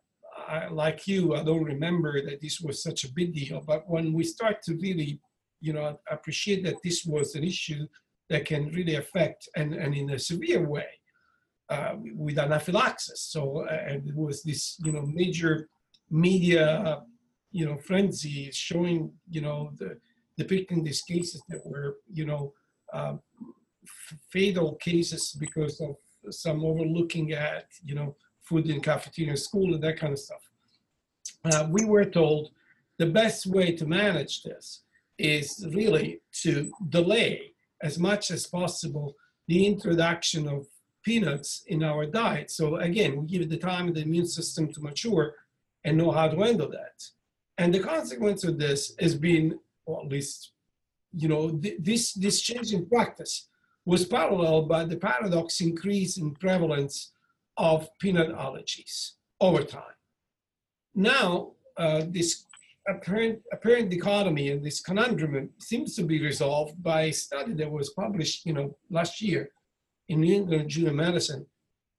I, 0.48 0.68
like 0.68 1.06
you, 1.06 1.34
I 1.34 1.42
don't 1.44 1.64
remember 1.64 2.22
that 2.22 2.40
this 2.40 2.62
was 2.62 2.82
such 2.82 3.04
a 3.04 3.12
big 3.12 3.34
deal. 3.34 3.60
But 3.60 3.86
when 3.86 4.14
we 4.14 4.24
start 4.24 4.62
to 4.62 4.76
really, 4.76 5.20
you 5.60 5.74
know, 5.74 5.98
appreciate 6.10 6.64
that 6.64 6.82
this 6.82 7.04
was 7.04 7.34
an 7.34 7.44
issue 7.44 7.86
that 8.30 8.46
can 8.46 8.68
really 8.68 8.94
affect 8.94 9.50
and, 9.54 9.74
and 9.74 9.94
in 9.94 10.10
a 10.10 10.18
severe 10.18 10.66
way 10.66 10.86
uh, 11.68 11.94
with 12.14 12.38
anaphylaxis. 12.38 13.20
So, 13.20 13.66
and 13.66 14.08
it 14.08 14.14
was 14.14 14.42
this, 14.42 14.76
you 14.84 14.92
know, 14.92 15.02
major 15.02 15.68
media, 16.10 17.02
you 17.50 17.66
know, 17.66 17.78
frenzy 17.78 18.50
showing, 18.52 19.12
you 19.28 19.40
know, 19.40 19.70
the 19.78 19.98
depicting 20.36 20.84
these 20.84 21.02
cases 21.02 21.42
that 21.48 21.64
were, 21.64 21.96
you 22.12 22.26
know, 22.26 22.52
uh, 22.92 23.14
fatal 24.30 24.74
cases 24.76 25.36
because 25.38 25.80
of 25.80 25.96
some 26.30 26.64
overlooking 26.64 27.32
at, 27.32 27.66
you 27.84 27.94
know, 27.94 28.16
food 28.42 28.68
in 28.68 28.80
cafeteria 28.80 29.36
school 29.36 29.74
and 29.74 29.82
that 29.82 29.98
kind 29.98 30.12
of 30.12 30.18
stuff. 30.18 30.42
Uh, 31.44 31.66
we 31.70 31.84
were 31.84 32.04
told 32.04 32.50
the 32.98 33.06
best 33.06 33.46
way 33.46 33.72
to 33.72 33.86
manage 33.86 34.42
this 34.42 34.82
is 35.18 35.66
really 35.74 36.20
to 36.32 36.70
delay 36.88 37.52
as 37.82 37.98
much 37.98 38.30
as 38.30 38.46
possible 38.46 39.14
the 39.48 39.66
introduction 39.66 40.48
of 40.48 40.66
peanuts 41.06 41.62
in 41.68 41.84
our 41.84 42.04
diet. 42.04 42.50
So 42.50 42.76
again, 42.76 43.12
we 43.16 43.26
give 43.26 43.42
it 43.42 43.48
the 43.48 43.66
time 43.70 43.86
of 43.88 43.94
the 43.94 44.02
immune 44.02 44.26
system 44.26 44.72
to 44.72 44.80
mature 44.80 45.26
and 45.84 45.96
know 45.96 46.10
how 46.10 46.26
to 46.28 46.38
handle 46.46 46.68
that. 46.70 46.98
And 47.58 47.72
the 47.72 47.86
consequence 47.94 48.42
of 48.42 48.58
this 48.58 48.80
has 48.98 49.14
been, 49.14 49.46
or 49.86 50.02
at 50.02 50.08
least, 50.08 50.50
you 51.12 51.28
know, 51.28 51.42
th- 51.62 51.78
this 51.88 52.12
this 52.24 52.38
change 52.48 52.72
in 52.76 52.82
practice 52.94 53.34
was 53.92 54.04
paralleled 54.04 54.66
by 54.68 54.82
the 54.84 55.00
paradox 55.08 55.60
increase 55.60 56.12
in 56.22 56.34
prevalence 56.46 56.96
of 57.56 57.88
peanut 58.00 58.30
allergies 58.44 59.12
over 59.40 59.62
time. 59.62 59.98
Now, 60.94 61.52
uh, 61.76 62.02
this 62.16 62.30
apparent, 62.94 63.38
apparent 63.56 63.90
dichotomy 63.90 64.46
and 64.52 64.62
this 64.66 64.80
conundrum 64.88 65.50
seems 65.70 65.94
to 65.96 66.02
be 66.02 66.18
resolved 66.30 66.74
by 66.82 67.00
a 67.02 67.12
study 67.12 67.54
that 67.60 67.70
was 67.70 67.90
published, 67.90 68.44
you 68.44 68.54
know, 68.56 68.76
last 68.90 69.22
year 69.22 69.50
in 70.08 70.20
New 70.20 70.34
England 70.34 70.70
Journal 70.70 70.90
of 70.90 70.96
Medicine 70.96 71.46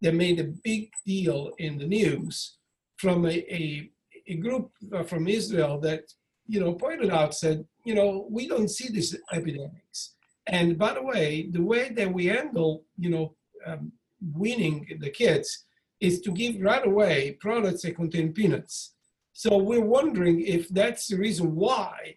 that 0.02 0.14
made 0.14 0.40
a 0.40 0.54
big 0.64 0.92
deal 1.06 1.52
in 1.58 1.78
the 1.78 1.86
news 1.86 2.58
from 2.98 3.26
a, 3.26 3.36
a, 3.54 3.90
a 4.28 4.36
group 4.36 4.72
uh, 4.94 5.04
from 5.04 5.28
Israel 5.28 5.80
that, 5.82 6.04
you 6.48 6.60
know, 6.60 6.74
pointed 6.74 7.12
out, 7.12 7.34
said, 7.34 7.66
you 7.84 7.96
know, 7.96 8.28
we 8.30 8.48
don't 8.48 8.70
see 8.70 8.90
these 8.90 9.16
epidemics. 9.32 10.14
And 10.48 10.78
by 10.78 10.94
the 10.94 11.04
way, 11.04 11.50
the 11.52 11.64
way 11.64 11.90
that 11.90 12.14
we 12.14 12.28
handle, 12.28 12.86
you 12.98 13.10
know, 13.10 13.36
um, 13.66 13.92
weaning 14.34 14.88
the 15.00 15.10
kids 15.10 15.66
is 16.00 16.22
to 16.22 16.32
give 16.32 16.62
right 16.62 16.86
away 16.86 17.38
products 17.40 17.82
that 17.82 17.96
contain 17.96 18.34
peanuts. 18.34 18.94
So 19.34 19.58
we're 19.58 19.82
wondering 19.82 20.42
if 20.42 20.70
that's 20.70 21.08
the 21.08 21.18
reason 21.18 21.56
why 21.56 22.16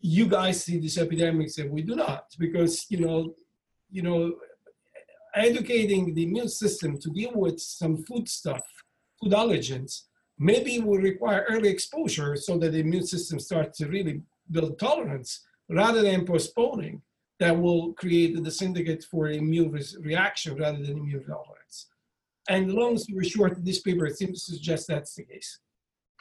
you 0.00 0.26
guys 0.26 0.64
see 0.64 0.78
these 0.78 0.98
epidemics 0.98 1.58
and 1.58 1.70
we 1.70 1.82
do 1.82 1.94
not, 1.94 2.24
because 2.38 2.86
you 2.88 3.00
know, 3.00 3.34
you 3.90 4.02
know, 4.02 4.34
educating 5.34 6.14
the 6.14 6.24
immune 6.24 6.48
system 6.48 6.98
to 6.98 7.10
deal 7.10 7.32
with 7.34 7.60
some 7.60 7.96
food 8.04 8.28
stuff, 8.28 8.62
food 9.20 9.32
allergens, 9.32 10.02
maybe 10.38 10.80
will 10.80 10.98
require 10.98 11.46
early 11.48 11.68
exposure 11.68 12.34
so 12.36 12.56
that 12.58 12.72
the 12.72 12.80
immune 12.80 13.06
system 13.06 13.38
starts 13.38 13.78
to 13.78 13.88
really 13.88 14.22
build 14.50 14.78
tolerance 14.78 15.46
rather 15.68 16.02
than 16.02 16.24
postponing 16.24 17.02
that 17.38 17.56
will 17.58 17.92
create 17.94 18.42
the 18.42 18.50
syndicate 18.50 19.04
for 19.04 19.28
immune 19.28 19.70
reaction 20.00 20.56
rather 20.56 20.78
than 20.78 20.98
immune 20.98 21.24
tolerance. 21.24 21.86
And 22.48 22.72
long 22.72 22.98
story 22.98 23.28
short, 23.28 23.64
this 23.64 23.80
paper 23.80 24.08
seems 24.10 24.44
to 24.44 24.52
suggest 24.52 24.88
that's 24.88 25.14
the 25.14 25.24
case. 25.24 25.58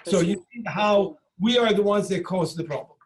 So 0.05 0.21
you 0.21 0.35
see 0.51 0.63
how 0.65 1.17
we 1.39 1.57
are 1.57 1.73
the 1.73 1.81
ones 1.81 2.07
that 2.09 2.23
cause 2.23 2.55
the 2.55 2.63
problem. 2.63 2.97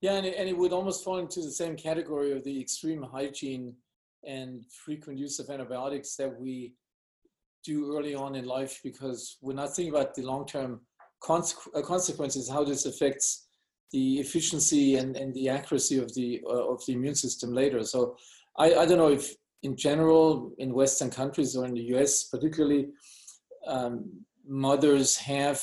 Yeah, 0.00 0.14
and 0.14 0.26
it, 0.26 0.34
and 0.38 0.48
it 0.48 0.56
would 0.56 0.72
almost 0.72 1.04
fall 1.04 1.18
into 1.18 1.40
the 1.40 1.50
same 1.50 1.76
category 1.76 2.32
of 2.32 2.42
the 2.44 2.58
extreme 2.60 3.02
hygiene 3.02 3.74
and 4.24 4.64
frequent 4.84 5.18
use 5.18 5.38
of 5.38 5.50
antibiotics 5.50 6.16
that 6.16 6.38
we 6.40 6.74
do 7.64 7.96
early 7.96 8.14
on 8.14 8.34
in 8.34 8.44
life 8.44 8.80
because 8.82 9.36
we're 9.42 9.54
not 9.54 9.74
thinking 9.74 9.94
about 9.94 10.14
the 10.14 10.22
long-term 10.22 10.80
uh, 11.28 11.82
consequences, 11.82 12.48
how 12.48 12.64
this 12.64 12.86
affects 12.86 13.48
the 13.92 14.18
efficiency 14.18 14.96
and, 14.96 15.16
and 15.16 15.34
the 15.34 15.48
accuracy 15.48 15.98
of 15.98 16.14
the 16.14 16.40
uh, 16.46 16.72
of 16.72 16.84
the 16.86 16.92
immune 16.94 17.14
system 17.14 17.52
later. 17.52 17.82
So 17.82 18.16
I, 18.56 18.74
I 18.74 18.86
don't 18.86 18.98
know 18.98 19.10
if 19.10 19.34
in 19.62 19.76
general 19.76 20.52
in 20.58 20.72
Western 20.72 21.10
countries 21.10 21.56
or 21.56 21.66
in 21.66 21.74
the 21.74 21.94
US 21.94 22.24
particularly, 22.24 22.88
um, 23.66 24.10
mothers 24.46 25.16
have. 25.16 25.60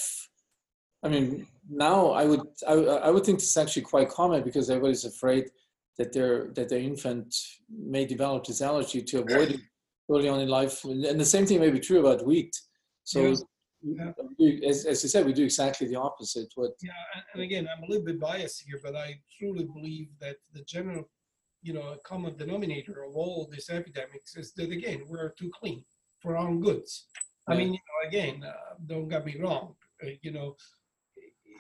I 1.03 1.09
mean, 1.09 1.47
now 1.69 2.11
I 2.11 2.25
would 2.25 2.41
I, 2.67 2.73
I 2.73 3.09
would 3.09 3.25
think 3.25 3.39
it's 3.39 3.57
actually 3.57 3.83
quite 3.83 4.09
common 4.09 4.43
because 4.43 4.69
everybody's 4.69 5.05
afraid 5.05 5.49
that 5.97 6.13
their 6.13 6.51
that 6.55 6.69
their 6.69 6.79
infant 6.79 7.35
may 7.69 8.05
develop 8.05 8.45
this 8.45 8.61
allergy 8.61 9.01
to 9.01 9.19
avoid 9.19 9.51
it 9.51 9.61
early 10.11 10.29
on 10.29 10.39
in 10.39 10.49
life, 10.49 10.83
and 10.83 11.19
the 11.19 11.25
same 11.25 11.45
thing 11.45 11.59
may 11.59 11.71
be 11.71 11.79
true 11.79 11.99
about 11.99 12.25
wheat. 12.25 12.55
So. 13.03 13.21
Yeah 13.21 13.35
yeah. 13.83 14.11
as, 14.67 14.85
as 14.85 15.03
you 15.03 15.09
said, 15.09 15.23
we 15.23 15.33
do 15.33 15.43
exactly 15.43 15.87
the 15.87 15.95
opposite. 15.95 16.47
What? 16.55 16.71
Yeah, 16.81 16.91
and, 17.33 17.43
again, 17.43 17.67
I'm 17.71 17.83
a 17.83 17.85
little 17.85 18.03
bit 18.03 18.19
biased 18.19 18.63
here, 18.65 18.79
but 18.83 18.95
I 18.95 19.19
truly 19.37 19.65
believe 19.65 20.09
that 20.19 20.37
the 20.51 20.63
general 20.63 21.07
you 21.61 21.73
know, 21.73 21.97
common 22.05 22.37
denominator 22.37 23.03
of 23.03 23.15
all 23.15 23.47
these 23.51 23.69
epidemics 23.69 24.35
is 24.35 24.53
that 24.53 24.71
again 24.71 25.03
we're 25.07 25.31
too 25.31 25.51
clean 25.59 25.83
for 26.21 26.37
our 26.37 26.47
own 26.47 26.61
goods. 26.61 27.07
I 27.49 27.55
mean, 27.55 27.73
you 27.73 27.79
know, 27.87 28.07
again, 28.07 28.43
uh, 28.43 28.75
don't 28.85 29.07
get 29.07 29.25
me 29.25 29.37
wrong. 29.39 29.75
Uh, 30.03 30.09
you 30.21 30.31
know, 30.31 30.55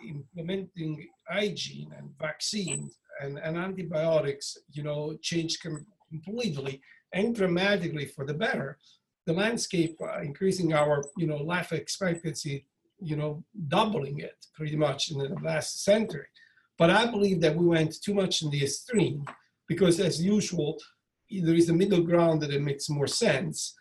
implementing 0.07 1.07
hygiene 1.27 1.91
and 1.97 2.09
vaccines 2.19 2.97
and, 3.21 3.37
and 3.39 3.57
antibiotics, 3.57 4.57
you 4.71 4.83
know, 4.83 5.17
changed 5.21 5.61
com- 5.61 5.85
completely 6.09 6.81
and 7.13 7.35
dramatically 7.35 8.05
for 8.05 8.25
the 8.25 8.33
better. 8.33 8.77
The 9.25 9.33
landscape, 9.33 9.97
uh, 10.01 10.21
increasing 10.21 10.73
our, 10.73 11.03
you 11.17 11.27
know, 11.27 11.37
life 11.37 11.73
expectancy, 11.73 12.65
you 12.99 13.15
know, 13.15 13.43
doubling 13.67 14.19
it 14.19 14.37
pretty 14.55 14.75
much 14.75 15.11
in 15.11 15.17
the 15.17 15.35
last 15.43 15.83
century. 15.83 16.27
But 16.77 16.89
I 16.89 17.05
believe 17.07 17.41
that 17.41 17.55
we 17.55 17.65
went 17.65 18.01
too 18.01 18.13
much 18.13 18.41
in 18.41 18.49
the 18.51 18.63
extreme 18.63 19.25
because, 19.67 19.99
as 19.99 20.23
usual, 20.23 20.77
there 21.29 21.55
is 21.55 21.69
a 21.69 21.73
middle 21.73 22.01
ground 22.01 22.41
that 22.41 22.53
it 22.53 22.61
makes 22.61 22.89
more 22.89 23.07
sense. 23.07 23.75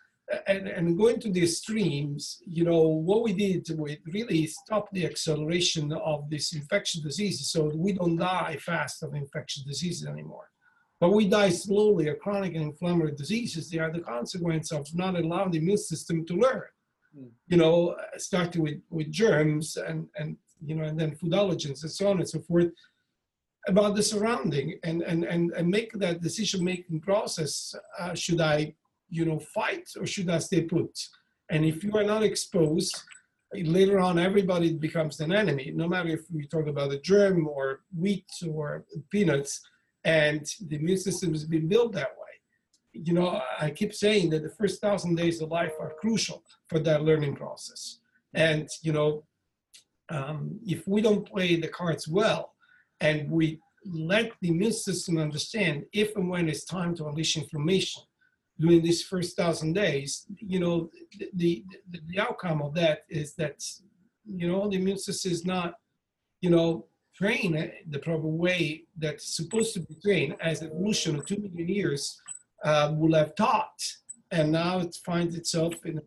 And, 0.45 0.67
and 0.67 0.97
going 0.97 1.21
to 1.21 1.31
the 1.31 1.43
extremes, 1.43 2.41
you 2.45 2.65
know, 2.65 2.81
what 2.81 3.23
we 3.23 3.31
did, 3.31 3.69
we 3.77 3.97
really 4.05 4.45
stopped 4.47 4.91
the 4.93 5.05
acceleration 5.05 5.93
of 5.93 6.29
this 6.29 6.53
infectious 6.53 7.01
diseases 7.01 7.49
so 7.49 7.71
we 7.73 7.93
don't 7.93 8.17
die 8.17 8.57
fast 8.59 9.03
of 9.03 9.15
infectious 9.15 9.63
diseases 9.63 10.05
anymore. 10.05 10.49
But 10.99 11.13
we 11.13 11.29
die 11.29 11.49
slowly 11.49 12.09
of 12.09 12.19
chronic 12.19 12.55
and 12.55 12.65
inflammatory 12.65 13.15
diseases. 13.15 13.69
They 13.69 13.79
are 13.79 13.91
the 13.91 14.01
consequence 14.01 14.71
of 14.73 14.85
not 14.93 15.15
allowing 15.15 15.51
the 15.51 15.59
immune 15.59 15.77
system 15.77 16.25
to 16.25 16.33
learn. 16.33 16.63
Mm. 17.17 17.29
You 17.47 17.57
know, 17.57 17.95
starting 18.17 18.63
with, 18.63 18.81
with 18.89 19.11
germs 19.11 19.77
and, 19.77 20.09
and, 20.17 20.35
you 20.65 20.75
know, 20.75 20.83
and 20.83 20.99
then 20.99 21.15
food 21.15 21.31
allergens 21.31 21.83
and 21.83 21.91
so 21.91 22.09
on 22.09 22.17
and 22.17 22.27
so 22.27 22.41
forth 22.41 22.71
about 23.67 23.95
the 23.95 24.03
surrounding 24.03 24.79
and, 24.83 25.03
and, 25.03 25.23
and, 25.23 25.51
and 25.51 25.69
make 25.69 25.91
that 25.93 26.21
decision 26.21 26.63
making 26.63 26.99
process. 26.99 27.75
Uh, 27.99 28.13
should 28.13 28.41
I, 28.41 28.73
you 29.09 29.25
know, 29.25 29.39
fight 29.39 29.87
or 29.99 30.05
should 30.05 30.29
I 30.29 30.39
stay 30.39 30.61
put? 30.63 30.97
And 31.49 31.65
if 31.65 31.83
you 31.83 31.93
are 31.95 32.03
not 32.03 32.23
exposed, 32.23 33.01
later 33.53 33.99
on 33.99 34.19
everybody 34.19 34.73
becomes 34.73 35.19
an 35.19 35.31
enemy, 35.31 35.71
no 35.73 35.87
matter 35.87 36.09
if 36.09 36.21
we 36.31 36.45
talk 36.47 36.67
about 36.67 36.91
a 36.91 36.99
germ 36.99 37.47
or 37.47 37.81
wheat 37.97 38.29
or 38.49 38.85
peanuts, 39.11 39.61
and 40.03 40.45
the 40.67 40.77
immune 40.77 40.97
system 40.97 41.31
has 41.31 41.45
been 41.45 41.67
built 41.67 41.93
that 41.93 42.11
way. 42.17 42.33
You 42.93 43.13
know, 43.13 43.41
I 43.59 43.71
keep 43.71 43.93
saying 43.93 44.29
that 44.31 44.43
the 44.43 44.49
first 44.49 44.81
thousand 44.81 45.15
days 45.15 45.41
of 45.41 45.49
life 45.49 45.73
are 45.79 45.93
crucial 45.99 46.43
for 46.67 46.79
that 46.79 47.03
learning 47.03 47.35
process. 47.35 47.99
And, 48.33 48.67
you 48.81 48.93
know, 48.93 49.23
um, 50.09 50.59
if 50.65 50.87
we 50.87 51.01
don't 51.01 51.27
play 51.27 51.57
the 51.57 51.67
cards 51.67 52.07
well 52.07 52.53
and 53.01 53.29
we 53.29 53.59
let 53.85 54.31
the 54.41 54.49
immune 54.49 54.73
system 54.73 55.17
understand 55.17 55.85
if 55.93 56.15
and 56.15 56.29
when 56.29 56.49
it's 56.49 56.65
time 56.65 56.95
to 56.95 57.07
unleash 57.07 57.37
inflammation 57.37 58.03
during 58.59 58.81
these 58.81 59.03
first 59.03 59.37
thousand 59.37 59.73
days, 59.73 60.25
you 60.39 60.59
know, 60.59 60.89
the, 61.33 61.63
the, 61.91 61.99
the 62.07 62.19
outcome 62.19 62.61
of 62.61 62.73
that 62.73 62.99
is 63.09 63.33
that, 63.35 63.63
you 64.25 64.47
know, 64.47 64.69
the 64.69 64.77
immune 64.77 64.97
system 64.97 65.31
is 65.31 65.45
not, 65.45 65.75
you 66.41 66.49
know, 66.49 66.87
trained 67.15 67.71
the 67.89 67.99
proper 67.99 68.27
way 68.27 68.83
that's 68.97 69.35
supposed 69.35 69.73
to 69.73 69.79
be 69.79 69.95
trained 70.03 70.35
as 70.41 70.61
evolution 70.61 71.15
of 71.15 71.25
two 71.25 71.37
million 71.37 71.67
years 71.67 72.19
uh, 72.63 72.93
will 72.95 73.15
have 73.15 73.35
taught. 73.35 73.79
And 74.31 74.51
now 74.51 74.79
it 74.79 74.95
finds 75.05 75.35
itself 75.35 75.73
in 75.85 75.97
a 75.97 76.01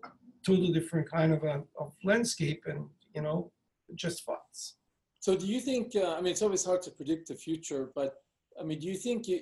totally 0.46 0.72
different 0.72 1.10
kind 1.10 1.32
of 1.32 1.42
a 1.44 1.62
of 1.78 1.92
landscape 2.04 2.62
and, 2.66 2.86
you 3.14 3.22
know, 3.22 3.50
just 3.94 4.24
fights. 4.24 4.76
So 5.20 5.36
do 5.36 5.46
you 5.46 5.60
think, 5.60 5.96
uh, 5.96 6.14
I 6.14 6.20
mean, 6.20 6.32
it's 6.32 6.42
always 6.42 6.64
hard 6.64 6.82
to 6.82 6.90
predict 6.90 7.28
the 7.28 7.34
future, 7.34 7.90
but 7.94 8.14
I 8.58 8.62
mean, 8.64 8.78
do 8.78 8.86
you 8.86 8.96
think, 8.96 9.28
you, 9.28 9.40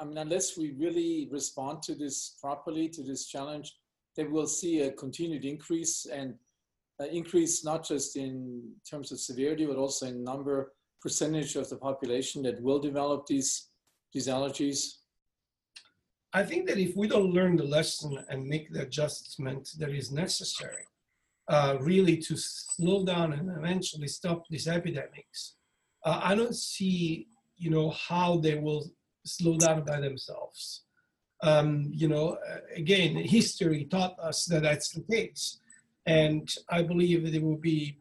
I 0.00 0.04
mean, 0.04 0.16
unless 0.16 0.56
we 0.56 0.72
really 0.72 1.28
respond 1.30 1.82
to 1.82 1.94
this 1.94 2.36
properly, 2.40 2.88
to 2.88 3.02
this 3.02 3.26
challenge, 3.26 3.76
that 4.16 4.30
we'll 4.30 4.46
see 4.46 4.80
a 4.80 4.92
continued 4.92 5.44
increase 5.44 6.06
and 6.06 6.34
uh, 7.00 7.04
increase 7.04 7.64
not 7.64 7.86
just 7.86 8.16
in 8.16 8.72
terms 8.88 9.12
of 9.12 9.20
severity, 9.20 9.66
but 9.66 9.76
also 9.76 10.06
in 10.06 10.24
number, 10.24 10.72
percentage 11.02 11.56
of 11.56 11.68
the 11.68 11.76
population 11.76 12.42
that 12.42 12.60
will 12.62 12.78
develop 12.78 13.26
these, 13.26 13.68
these 14.12 14.26
allergies? 14.26 14.96
I 16.32 16.44
think 16.44 16.66
that 16.68 16.78
if 16.78 16.96
we 16.96 17.08
don't 17.08 17.32
learn 17.32 17.56
the 17.56 17.64
lesson 17.64 18.24
and 18.28 18.46
make 18.46 18.72
the 18.72 18.82
adjustment 18.82 19.70
that 19.78 19.90
is 19.90 20.12
necessary, 20.12 20.84
uh, 21.48 21.76
really 21.80 22.16
to 22.18 22.36
slow 22.36 23.04
down 23.04 23.32
and 23.32 23.50
eventually 23.50 24.08
stop 24.08 24.44
these 24.48 24.68
epidemics, 24.68 25.56
uh, 26.04 26.20
I 26.22 26.34
don't 26.34 26.56
see, 26.56 27.28
you 27.56 27.70
know, 27.70 27.90
how 27.90 28.38
they 28.38 28.54
will 28.54 28.90
slow 29.24 29.56
down 29.56 29.84
by 29.84 30.00
themselves. 30.00 30.82
Um, 31.42 31.90
you 31.92 32.08
know, 32.08 32.36
uh, 32.50 32.58
again, 32.76 33.16
history 33.16 33.84
taught 33.84 34.18
us 34.18 34.44
that 34.46 34.62
that's 34.62 34.90
the 34.90 35.02
case, 35.02 35.58
and 36.06 36.48
I 36.68 36.82
believe 36.82 37.24
that 37.24 37.34
it 37.34 37.42
will 37.42 37.56
be 37.56 37.98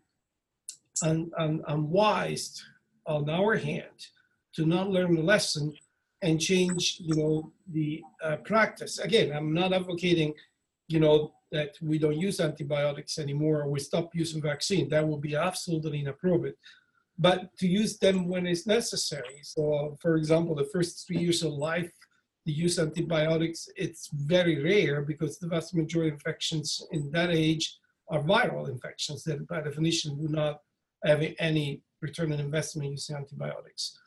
un- 1.04 1.32
un- 1.38 1.64
unwise 1.68 2.64
on 3.06 3.30
our 3.30 3.56
hand 3.56 4.08
to 4.54 4.66
not 4.66 4.90
learn 4.90 5.16
the 5.16 5.22
lesson 5.22 5.74
and 6.22 6.40
change, 6.40 6.98
you 7.00 7.16
know, 7.16 7.52
the 7.72 8.04
uh, 8.24 8.38
practice. 8.38 9.00
Again, 9.00 9.32
I'm 9.32 9.54
not 9.54 9.74
advocating, 9.74 10.34
you 10.88 11.00
know, 11.00 11.34
that 11.52 11.76
we 11.82 11.98
don't 11.98 12.18
use 12.18 12.40
antibiotics 12.40 13.18
anymore 13.18 13.62
or 13.62 13.70
we 13.70 13.80
stop 13.80 14.14
using 14.14 14.42
vaccine. 14.42 14.90
That 14.90 15.08
would 15.08 15.22
be 15.22 15.36
absolutely 15.36 16.02
inappropriate. 16.02 16.58
But 17.20 17.56
to 17.58 17.68
use 17.68 18.00
them 18.00 18.28
when 18.28 18.48
it's 18.48 18.66
necessary. 18.66 19.40
So, 19.44 19.98
for 20.02 20.16
example, 20.16 20.56
the 20.56 20.70
first 20.74 21.06
three 21.06 21.18
years 21.20 21.44
of 21.44 21.52
life, 21.52 21.92
the 22.46 22.54
use 22.54 22.78
of 22.78 22.88
antibiotics, 22.88 23.68
it's 23.76 24.10
very 24.14 24.64
rare 24.64 25.02
because 25.02 25.38
the 25.38 25.48
vast 25.48 25.76
majority 25.76 26.10
of 26.10 26.14
infections 26.16 26.82
in 26.92 27.12
that 27.12 27.30
age 27.30 27.78
are 28.08 28.24
viral 28.24 28.70
infections 28.70 29.24
that, 29.26 29.46
by 29.48 29.62
definition, 29.62 30.18
do 30.18 30.30
not 30.30 30.62
have 31.04 31.22
any 31.40 31.82
return 32.02 32.32
on 32.32 32.40
investment 32.40 32.92
using 32.92 33.18
antibiotics. 33.18 34.00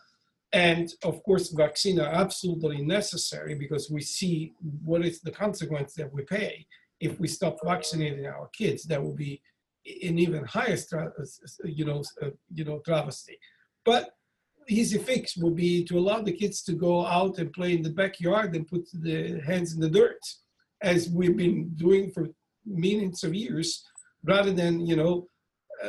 And 0.55 0.93
of 1.03 1.23
course, 1.23 1.51
vaccines 1.51 2.01
are 2.01 2.13
absolutely 2.13 2.83
necessary 2.83 3.55
because 3.55 3.91
we 3.91 4.03
see 4.03 4.55
what 4.85 5.05
is 5.05 5.21
the 5.21 5.31
consequence 5.31 5.95
that 5.95 6.13
we 6.13 6.23
pay 6.23 6.67
if 7.01 7.19
we 7.21 7.29
stop 7.29 7.59
vaccinating 7.65 8.27
our 8.27 8.49
kids. 8.49 8.85
That 8.85 9.03
will 9.03 9.15
be 9.15 9.41
an 9.87 10.19
even 10.19 10.45
higher, 10.45 10.77
stra- 10.77 11.13
you 11.65 11.85
know, 11.85 12.03
uh, 12.23 12.31
you 12.53 12.65
know, 12.65 12.81
travesty. 12.81 13.39
But 13.85 14.11
easy 14.69 14.99
fix 14.99 15.37
would 15.37 15.57
be 15.57 15.85
to 15.85 15.99
allow 15.99 16.23
the 16.23 16.33
kids 16.33 16.63
to 16.63 16.73
go 16.73 17.05
out 17.05 17.39
and 17.39 17.53
play 17.53 17.75
in 17.75 17.83
the 17.83 17.91
backyard 17.91 18.55
and 18.55 18.69
put 18.69 18.87
the 18.93 19.41
hands 19.41 19.75
in 19.75 19.81
the 19.81 19.91
dirt, 19.91 20.21
as 20.83 21.09
we've 21.09 21.37
been 21.37 21.71
doing 21.71 22.11
for 22.11 22.29
millions 22.65 23.25
of 23.25 23.35
years, 23.35 23.85
rather 24.25 24.53
than 24.53 24.87
you 24.87 24.97
know, 24.97 25.27
uh, 25.83 25.89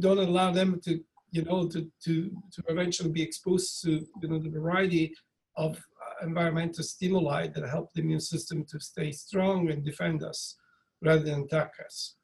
don't 0.00 0.18
allow 0.18 0.50
them 0.50 0.80
to 0.84 1.00
you 1.34 1.42
know, 1.42 1.66
to, 1.66 1.90
to, 2.04 2.30
to 2.52 2.62
eventually 2.68 3.10
be 3.10 3.20
exposed 3.20 3.82
to, 3.82 4.06
you 4.22 4.28
know, 4.28 4.38
the 4.38 4.48
variety 4.48 5.12
of 5.56 5.76
uh, 5.76 6.26
environmental 6.26 6.84
stimuli 6.84 7.48
that 7.48 7.68
help 7.68 7.92
the 7.92 8.02
immune 8.02 8.20
system 8.20 8.64
to 8.64 8.78
stay 8.78 9.10
strong 9.10 9.68
and 9.68 9.84
defend 9.84 10.22
us 10.22 10.56
rather 11.02 11.24
than 11.24 11.40
attack 11.42 11.72
us. 11.84 12.14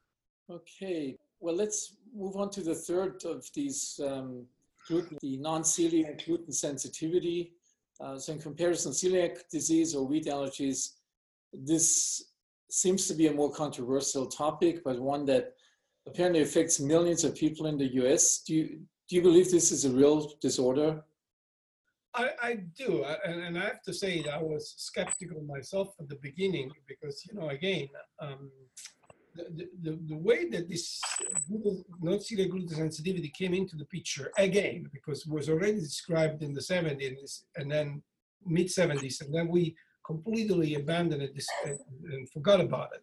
Okay, 0.50 1.16
well, 1.38 1.54
let's 1.54 1.94
move 2.12 2.36
on 2.36 2.50
to 2.50 2.60
the 2.60 2.74
third 2.74 3.24
of 3.24 3.48
these 3.54 4.00
um, 4.04 4.44
gluten, 4.88 5.16
the 5.20 5.36
non-celiac 5.36 6.24
gluten 6.26 6.52
sensitivity. 6.52 7.52
Uh, 8.00 8.18
so 8.18 8.32
in 8.32 8.40
comparison, 8.40 8.90
celiac 8.90 9.48
disease 9.48 9.94
or 9.94 10.04
wheat 10.04 10.26
allergies, 10.26 10.94
this 11.52 12.32
seems 12.68 13.06
to 13.06 13.14
be 13.14 13.28
a 13.28 13.32
more 13.32 13.52
controversial 13.52 14.26
topic, 14.26 14.82
but 14.82 14.98
one 14.98 15.24
that 15.26 15.54
apparently 16.08 16.42
affects 16.42 16.80
millions 16.80 17.22
of 17.22 17.36
people 17.36 17.66
in 17.66 17.78
the 17.78 17.92
US. 18.02 18.42
Do 18.44 18.54
you, 18.54 18.80
do 19.08 19.16
you 19.16 19.22
believe 19.22 19.52
this 19.52 19.70
is 19.70 19.84
a 19.84 19.90
real 19.90 20.32
disorder? 20.40 21.04
I, 22.14 22.30
I 22.42 22.54
do, 22.76 23.04
I, 23.04 23.18
and, 23.24 23.40
and 23.40 23.58
I 23.58 23.66
have 23.66 23.82
to 23.82 23.92
say 23.92 24.24
I 24.24 24.42
was 24.42 24.74
skeptical 24.78 25.42
myself 25.42 25.94
at 26.00 26.08
the 26.08 26.16
beginning 26.16 26.72
because, 26.88 27.24
you 27.24 27.38
know, 27.38 27.50
again, 27.50 27.88
um, 28.20 28.50
the, 29.34 29.98
the, 30.08 30.16
way 30.16 30.48
that 30.48 30.68
this 30.68 31.00
non-celiac 31.48 32.50
gluten 32.50 32.76
sensitivity 32.76 33.28
came 33.28 33.54
into 33.54 33.76
the 33.76 33.84
picture 33.84 34.30
again, 34.38 34.88
because 34.92 35.26
it 35.26 35.30
was 35.30 35.48
already 35.48 35.80
described 35.80 36.42
in 36.42 36.52
the 36.52 36.60
70s 36.60 37.42
and 37.56 37.70
then 37.70 38.02
mid 38.44 38.66
70s, 38.66 39.20
and 39.22 39.34
then 39.34 39.48
we 39.48 39.76
completely 40.04 40.74
abandoned 40.74 41.22
it 41.22 41.32
and 42.12 42.28
forgot 42.30 42.60
about 42.60 42.90
it, 42.94 43.02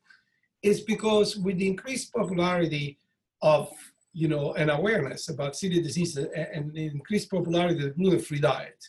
is 0.62 0.82
because 0.82 1.38
with 1.38 1.58
the 1.58 1.68
increased 1.68 2.14
popularity 2.14 2.98
of 3.42 3.70
you 4.18 4.28
know, 4.28 4.54
an 4.54 4.72
awareness 4.72 5.30
about 5.30 5.54
celiac 5.54 5.84
disease 5.84 6.18
and 6.18 6.74
the 6.74 6.88
increased 6.88 7.30
popularity 7.30 7.86
of 7.86 7.96
gluten-free 7.96 8.40
diet, 8.40 8.84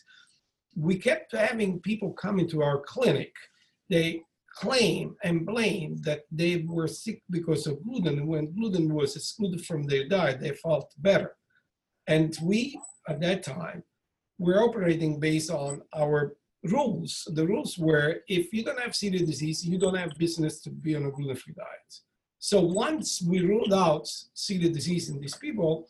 we 0.75 0.97
kept 0.97 1.35
having 1.35 1.79
people 1.81 2.11
come 2.13 2.39
into 2.39 2.63
our 2.63 2.79
clinic. 2.79 3.31
They 3.91 4.23
claim 4.59 5.15
and 5.23 5.45
blame 5.45 5.95
that 6.01 6.21
they 6.31 6.65
were 6.67 6.87
sick 6.87 7.21
because 7.29 7.65
of 7.65 7.81
gluten. 7.83 8.27
When 8.27 8.53
gluten 8.53 8.93
was 8.93 9.15
excluded 9.15 9.65
from 9.65 9.83
their 9.83 10.05
diet, 10.07 10.41
they 10.41 10.51
felt 10.51 10.93
better. 10.97 11.31
And 12.07 12.37
we, 12.43 12.79
at 13.07 13.21
that 13.21 13.43
time, 13.43 13.83
were 14.37 14.61
operating 14.61 15.19
based 15.19 15.49
on 15.49 15.81
our 15.95 16.35
rules. 16.63 17.25
The 17.33 17.47
rules 17.47 17.77
were 17.77 18.17
if 18.27 18.51
you 18.51 18.63
don't 18.65 18.81
have 18.81 18.91
celiac 18.91 19.25
disease, 19.25 19.65
you 19.65 19.77
don't 19.77 19.95
have 20.03 20.17
business 20.17 20.59
to 20.61 20.69
be 20.69 20.93
on 20.95 21.05
a 21.05 21.11
gluten-free 21.11 21.53
diet. 21.53 21.91
So 22.39 22.59
once 22.59 23.21
we 23.21 23.39
ruled 23.39 23.73
out 23.73 24.05
celiac 24.35 24.73
disease 24.73 25.09
in 25.09 25.21
these 25.21 25.35
people, 25.35 25.87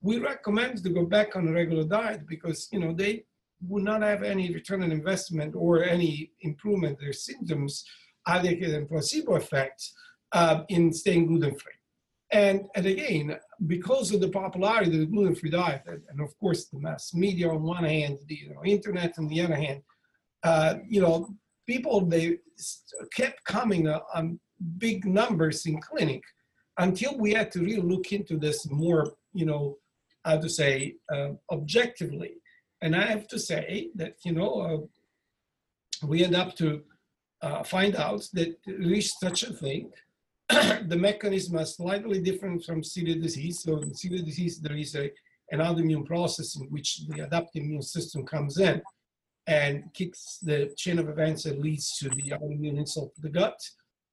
we 0.00 0.18
recommend 0.18 0.82
to 0.82 0.90
go 0.90 1.04
back 1.06 1.34
on 1.34 1.48
a 1.48 1.52
regular 1.52 1.84
diet 1.84 2.28
because 2.28 2.68
you 2.72 2.78
know 2.78 2.92
they 2.92 3.24
would 3.68 3.84
not 3.84 4.02
have 4.02 4.22
any 4.22 4.52
return 4.52 4.82
on 4.82 4.92
investment 4.92 5.54
or 5.56 5.84
any 5.84 6.32
improvement 6.40 6.98
their 6.98 7.12
symptoms, 7.12 7.84
either 8.26 8.54
than 8.70 8.86
placebo 8.86 9.36
effects 9.36 9.94
uh, 10.32 10.62
in 10.68 10.92
staying 10.92 11.26
gluten-free. 11.26 11.72
And, 12.30 12.66
and 12.74 12.86
again, 12.86 13.36
because 13.66 14.12
of 14.12 14.20
the 14.20 14.30
popularity 14.30 14.92
of 14.94 15.00
the 15.00 15.06
gluten-free 15.06 15.50
diet, 15.50 15.82
and, 15.86 16.02
and, 16.08 16.20
of 16.20 16.38
course 16.38 16.66
the 16.66 16.78
mass 16.78 17.12
media 17.12 17.50
on 17.50 17.62
one 17.62 17.84
hand, 17.84 18.18
the 18.26 18.34
you 18.34 18.54
know, 18.54 18.64
internet 18.64 19.18
on 19.18 19.28
the 19.28 19.40
other 19.42 19.56
hand, 19.56 19.82
uh, 20.42 20.76
you 20.88 21.00
know, 21.00 21.28
people 21.66 22.00
they 22.00 22.38
kept 23.14 23.44
coming 23.44 23.88
on 23.88 24.40
big 24.78 25.04
numbers 25.04 25.66
in 25.66 25.80
clinic 25.80 26.22
until 26.78 27.18
we 27.18 27.32
had 27.32 27.50
to 27.52 27.60
really 27.60 27.82
look 27.82 28.12
into 28.12 28.38
this 28.38 28.68
more, 28.70 29.12
you 29.34 29.44
know, 29.44 29.76
how 30.24 30.38
to 30.38 30.48
say, 30.48 30.94
uh, 31.12 31.30
objectively. 31.50 32.34
And 32.80 32.96
I 32.96 33.02
have 33.02 33.28
to 33.28 33.38
say 33.38 33.90
that, 33.96 34.14
you 34.24 34.32
know, 34.32 34.60
uh, 34.60 36.06
we 36.06 36.24
end 36.24 36.34
up 36.34 36.56
to 36.56 36.82
uh, 37.42 37.62
find 37.64 37.96
out 37.96 38.26
that 38.32 38.56
there 38.66 38.92
is 38.92 39.18
such 39.18 39.42
a 39.42 39.52
thing. 39.52 39.90
the 40.48 40.96
mechanism 40.96 41.58
is 41.58 41.76
slightly 41.76 42.20
different 42.20 42.64
from 42.64 42.82
celiac 42.82 43.20
disease. 43.20 43.62
So 43.62 43.78
in 43.78 43.90
celiac 43.90 44.24
disease, 44.24 44.60
there 44.60 44.76
is 44.76 44.94
a, 44.94 45.10
an 45.50 45.58
autoimmune 45.58 46.06
process 46.06 46.56
in 46.56 46.62
which 46.66 47.06
the 47.08 47.24
adaptive 47.24 47.62
immune 47.62 47.82
system 47.82 48.24
comes 48.24 48.58
in 48.58 48.80
and 49.48 49.92
kicks 49.92 50.38
the 50.42 50.72
chain 50.76 50.98
of 50.98 51.08
events 51.08 51.42
that 51.44 51.60
leads 51.60 51.98
to 51.98 52.08
the 52.10 52.30
autoimmune 52.30 52.78
insult 52.78 53.14
to 53.16 53.22
the 53.22 53.28
gut. 53.28 53.58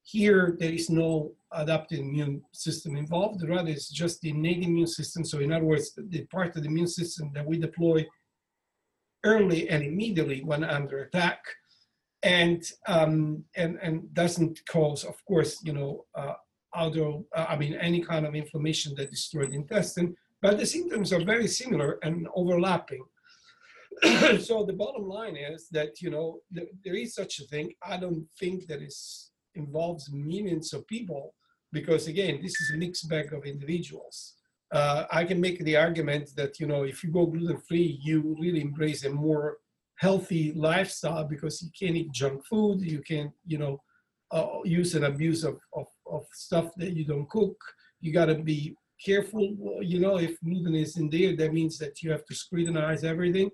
Here, 0.02 0.56
there 0.58 0.72
is 0.72 0.90
no 0.90 1.32
adaptive 1.52 2.00
immune 2.00 2.42
system 2.52 2.96
involved, 2.96 3.46
rather 3.48 3.70
it's 3.70 3.90
just 3.90 4.20
the 4.22 4.30
innate 4.30 4.64
immune 4.64 4.88
system. 4.88 5.24
So 5.24 5.38
in 5.38 5.52
other 5.52 5.64
words, 5.64 5.92
the 5.96 6.24
part 6.26 6.56
of 6.56 6.62
the 6.62 6.68
immune 6.68 6.88
system 6.88 7.30
that 7.34 7.46
we 7.46 7.58
deploy 7.58 8.06
early 9.24 9.68
and 9.68 9.84
immediately 9.84 10.42
when 10.42 10.64
under 10.64 11.02
attack 11.02 11.44
and 12.22 12.62
um, 12.86 13.44
and 13.56 13.78
and 13.82 14.12
doesn't 14.14 14.60
cause, 14.68 15.04
of 15.04 15.24
course, 15.24 15.60
you 15.64 15.72
know, 15.72 16.04
uh, 16.14 16.34
uh, 16.74 17.18
I 17.36 17.56
mean, 17.56 17.74
any 17.74 18.00
kind 18.00 18.26
of 18.26 18.34
inflammation 18.34 18.94
that 18.96 19.10
destroys 19.10 19.50
the 19.50 19.56
intestine. 19.56 20.14
But 20.42 20.58
the 20.58 20.66
symptoms 20.66 21.12
are 21.12 21.24
very 21.24 21.48
similar 21.48 21.98
and 22.02 22.26
overlapping. 22.34 23.04
so 24.40 24.64
the 24.64 24.72
bottom 24.72 25.06
line 25.06 25.36
is 25.36 25.68
that 25.70 26.00
you 26.00 26.10
know 26.10 26.40
th- 26.54 26.68
there 26.84 26.94
is 26.94 27.14
such 27.14 27.40
a 27.40 27.44
thing. 27.44 27.72
I 27.82 27.96
don't 27.96 28.26
think 28.38 28.66
that 28.68 28.80
it 28.80 28.94
involves 29.54 30.10
millions 30.12 30.72
of 30.72 30.86
people 30.86 31.34
because 31.72 32.06
again, 32.06 32.40
this 32.42 32.60
is 32.60 32.72
a 32.74 32.78
mixed 32.78 33.08
bag 33.08 33.32
of 33.32 33.44
individuals. 33.44 34.34
Uh, 34.72 35.04
I 35.10 35.24
can 35.24 35.40
make 35.40 35.58
the 35.64 35.76
argument 35.76 36.30
that 36.36 36.60
you 36.60 36.66
know 36.66 36.84
if 36.84 37.02
you 37.02 37.10
go 37.10 37.26
gluten 37.26 37.58
free, 37.68 37.98
you 38.02 38.36
really 38.40 38.60
embrace 38.60 39.04
a 39.04 39.10
more 39.10 39.58
healthy 40.00 40.52
lifestyle 40.54 41.24
because 41.24 41.62
you 41.62 41.70
can't 41.78 41.96
eat 41.96 42.12
junk 42.12 42.44
food, 42.46 42.80
you 42.80 43.00
can't 43.00 43.32
you 43.46 43.58
know 43.58 43.80
uh, 44.32 44.58
use 44.64 44.94
and 44.94 45.04
abuse 45.04 45.44
of, 45.44 45.58
of, 45.74 45.86
of 46.06 46.24
stuff 46.32 46.68
that 46.76 46.92
you 46.96 47.04
don't 47.04 47.28
cook. 47.30 47.56
You 48.00 48.12
got 48.12 48.26
to 48.26 48.36
be 48.36 48.74
careful. 49.04 49.42
You 49.80 49.98
know, 50.00 50.16
if 50.18 50.40
gluten 50.40 50.74
is 50.74 50.96
in 50.96 51.10
there, 51.10 51.36
that 51.36 51.52
means 51.52 51.78
that 51.78 52.02
you 52.02 52.10
have 52.10 52.24
to 52.26 52.34
scrutinize 52.34 53.04
everything 53.04 53.50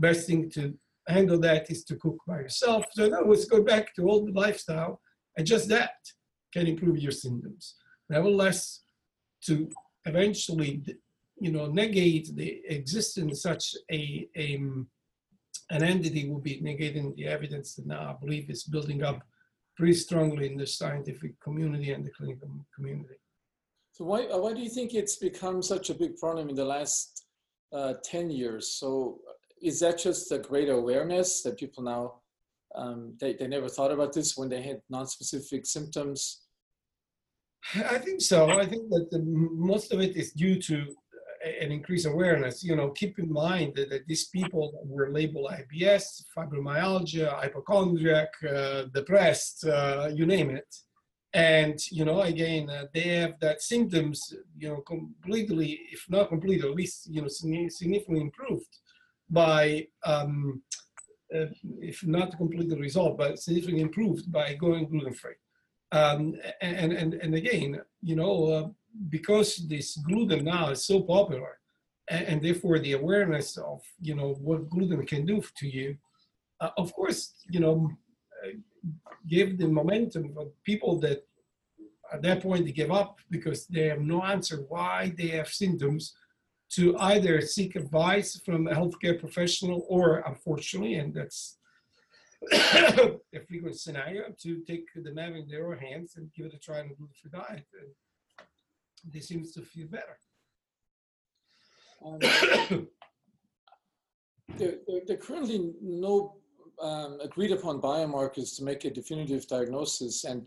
best 0.00 0.26
thing 0.26 0.50
to 0.50 0.74
handle 1.08 1.38
that 1.38 1.70
is 1.70 1.84
to 1.84 1.96
cook 1.96 2.16
by 2.26 2.40
yourself. 2.40 2.86
So 2.92 3.08
that 3.08 3.26
was 3.26 3.44
go 3.44 3.62
back 3.62 3.94
to 3.94 4.08
old 4.08 4.34
lifestyle, 4.34 5.00
and 5.36 5.46
just 5.46 5.68
that 5.68 5.94
can 6.52 6.66
improve 6.66 6.98
your 6.98 7.12
symptoms. 7.12 7.76
Nevertheless, 8.08 8.82
to 9.46 9.68
eventually, 10.06 10.82
you 11.38 11.52
know, 11.52 11.66
negate 11.66 12.34
the 12.34 12.60
existence 12.68 13.42
such 13.42 13.74
a, 13.92 14.28
a 14.36 14.60
an 15.70 15.82
entity 15.82 16.28
will 16.28 16.40
be 16.40 16.60
negating 16.60 17.14
the 17.14 17.26
evidence 17.26 17.74
that 17.74 17.86
now 17.86 18.10
I 18.10 18.24
believe 18.24 18.50
is 18.50 18.64
building 18.64 19.02
up 19.02 19.22
pretty 19.76 19.94
strongly 19.94 20.50
in 20.50 20.58
the 20.58 20.66
scientific 20.66 21.40
community 21.40 21.92
and 21.92 22.04
the 22.04 22.10
clinical 22.10 22.48
community. 22.74 23.14
So 23.92 24.04
why, 24.04 24.22
why 24.24 24.52
do 24.52 24.60
you 24.60 24.68
think 24.68 24.94
it's 24.94 25.16
become 25.16 25.62
such 25.62 25.90
a 25.90 25.94
big 25.94 26.16
problem 26.16 26.48
in 26.48 26.56
the 26.56 26.64
last 26.64 27.24
uh, 27.72 27.94
10 28.02 28.30
years? 28.30 28.68
So 28.68 29.20
is 29.60 29.80
that 29.80 29.98
just 29.98 30.32
a 30.32 30.38
greater 30.38 30.72
awareness 30.72 31.42
that 31.42 31.58
people 31.58 31.84
now 31.84 32.14
um, 32.74 33.14
they, 33.18 33.32
they 33.34 33.48
never 33.48 33.68
thought 33.68 33.90
about 33.90 34.12
this 34.12 34.36
when 34.36 34.48
they 34.48 34.62
had 34.62 34.80
non-specific 34.88 35.66
symptoms 35.66 36.42
i 37.74 37.98
think 37.98 38.20
so 38.20 38.48
i 38.48 38.64
think 38.64 38.88
that 38.90 39.10
the, 39.10 39.18
most 39.18 39.92
of 39.92 40.00
it 40.00 40.16
is 40.16 40.32
due 40.32 40.60
to 40.60 40.86
an 41.62 41.72
increase 41.72 42.04
awareness 42.04 42.62
you 42.62 42.76
know 42.76 42.90
keep 42.90 43.18
in 43.18 43.32
mind 43.32 43.74
that, 43.74 43.88
that 43.90 44.06
these 44.06 44.28
people 44.28 44.72
were 44.84 45.10
labeled 45.10 45.50
ibs 45.50 46.24
fibromyalgia 46.36 47.32
hypochondriac 47.40 48.32
uh, 48.48 48.82
depressed 48.94 49.64
uh, 49.66 50.08
you 50.12 50.26
name 50.26 50.50
it 50.50 50.74
and 51.32 51.78
you 51.90 52.04
know 52.04 52.20
again 52.22 52.68
uh, 52.68 52.84
they 52.92 53.06
have 53.20 53.34
that 53.40 53.62
symptoms 53.62 54.34
you 54.56 54.68
know 54.68 54.80
completely 54.82 55.80
if 55.92 56.04
not 56.10 56.28
completely 56.28 56.68
at 56.68 56.74
least 56.74 57.08
you 57.08 57.22
know 57.22 57.28
significantly 57.28 58.20
improved 58.20 58.80
by, 59.30 59.86
um, 60.04 60.62
uh, 61.34 61.46
if 61.80 62.04
not 62.06 62.36
completely 62.36 62.76
resolved, 62.78 63.18
but 63.18 63.38
significantly 63.38 63.82
improved 63.82 64.30
by 64.30 64.54
going 64.54 64.88
gluten-free. 64.88 65.34
Um, 65.92 66.34
and, 66.60 66.92
and, 66.92 67.14
and 67.14 67.34
again, 67.34 67.80
you 68.02 68.16
know, 68.16 68.44
uh, 68.46 68.68
because 69.08 69.56
this 69.68 69.96
gluten 69.96 70.44
now 70.44 70.70
is 70.70 70.84
so 70.84 71.02
popular, 71.02 71.58
and, 72.08 72.24
and, 72.26 72.42
therefore 72.42 72.78
the 72.78 72.92
awareness 72.92 73.56
of, 73.56 73.82
you 74.00 74.14
know, 74.14 74.34
what 74.40 74.68
gluten 74.68 75.06
can 75.06 75.24
do 75.24 75.42
to 75.56 75.68
you, 75.68 75.96
uh, 76.60 76.70
of 76.76 76.92
course, 76.92 77.34
you 77.48 77.60
know, 77.60 77.90
uh, 78.44 78.50
give 79.28 79.58
the 79.58 79.68
momentum 79.68 80.32
for 80.34 80.48
people 80.64 80.98
that 81.00 81.24
at 82.12 82.22
that 82.22 82.42
point 82.42 82.64
they 82.64 82.72
give 82.72 82.90
up 82.90 83.18
because 83.30 83.66
they 83.66 83.86
have 83.86 84.00
no 84.00 84.22
answer 84.22 84.64
why 84.68 85.12
they 85.16 85.28
have 85.28 85.48
symptoms 85.48 86.14
to 86.70 86.96
either 86.98 87.40
seek 87.40 87.76
advice 87.76 88.40
from 88.44 88.66
a 88.68 88.74
healthcare 88.74 89.18
professional 89.18 89.84
or, 89.88 90.22
unfortunately, 90.26 90.94
and 90.94 91.14
that's 91.14 91.58
a 92.52 93.40
frequent 93.46 93.78
scenario, 93.78 94.24
to 94.40 94.62
take 94.66 94.86
the 94.94 95.12
matter 95.12 95.36
in 95.36 95.48
their 95.48 95.68
own 95.68 95.78
hands 95.78 96.14
and 96.16 96.32
give 96.32 96.46
it 96.46 96.54
a 96.54 96.58
try 96.58 96.80
on 96.80 96.86
a 96.86 96.94
gluten-free 96.94 97.30
diet. 97.32 97.66
They 99.04 99.20
seems 99.20 99.52
to 99.52 99.62
feel 99.62 99.86
better. 99.88 100.18
Um, 102.04 102.18
there, 104.56 104.76
there, 104.86 105.00
there, 105.06 105.16
currently 105.16 105.72
no 105.82 106.36
um, 106.80 107.18
agreed 107.22 107.52
upon 107.52 107.80
biomarkers 107.80 108.56
to 108.56 108.64
make 108.64 108.84
a 108.84 108.90
definitive 108.90 109.46
diagnosis, 109.46 110.24
and 110.24 110.46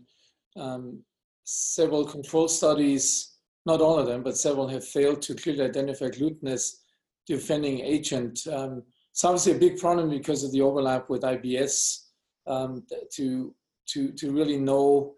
um, 0.56 1.02
several 1.44 2.04
control 2.04 2.48
studies 2.48 3.34
not 3.66 3.80
all 3.80 3.98
of 3.98 4.06
them, 4.06 4.22
but 4.22 4.36
several 4.36 4.68
have 4.68 4.86
failed 4.86 5.22
to 5.22 5.34
clearly 5.34 5.62
identify 5.64 6.08
gluten 6.08 6.48
as 6.48 6.80
the 7.26 7.34
offending 7.34 7.80
agent. 7.80 8.46
Um, 8.52 8.82
it's 9.10 9.24
obviously 9.24 9.52
a 9.52 9.58
big 9.58 9.78
problem 9.78 10.10
because 10.10 10.44
of 10.44 10.52
the 10.52 10.60
overlap 10.60 11.08
with 11.08 11.22
IBS 11.22 12.08
um, 12.46 12.84
to, 13.12 13.54
to, 13.86 14.12
to 14.12 14.32
really 14.32 14.58
know 14.58 15.14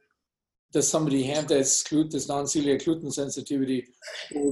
does 0.76 0.90
somebody 0.90 1.22
have 1.22 1.48
this, 1.48 1.82
this 1.84 2.28
non-celiac 2.28 2.84
gluten 2.84 3.10
sensitivity 3.10 3.86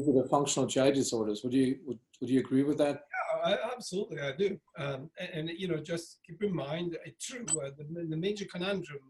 it 0.09 0.25
a 0.25 0.29
functional 0.31 0.67
GI 0.67 0.93
disorders? 0.93 1.45
Would 1.45 1.53
you, 1.53 1.77
would, 1.85 1.99
would 2.19 2.31
you 2.31 2.41
agree 2.41 2.63
with 2.63 2.79
that? 2.79 3.03
Yeah, 3.13 3.51
I, 3.51 3.59
absolutely, 3.75 4.23
I 4.23 4.33
do. 4.33 4.59
Um, 4.79 5.11
and, 5.21 5.49
and, 5.51 5.59
you 5.59 5.69
know, 5.69 5.77
just 5.77 6.21
keep 6.27 6.43
in 6.43 6.57
mind, 6.57 6.97
it's 7.05 7.27
true, 7.27 7.45
uh, 7.63 7.73
the, 7.77 8.07
the 8.09 8.17
major 8.17 8.47
conundrum 8.51 9.01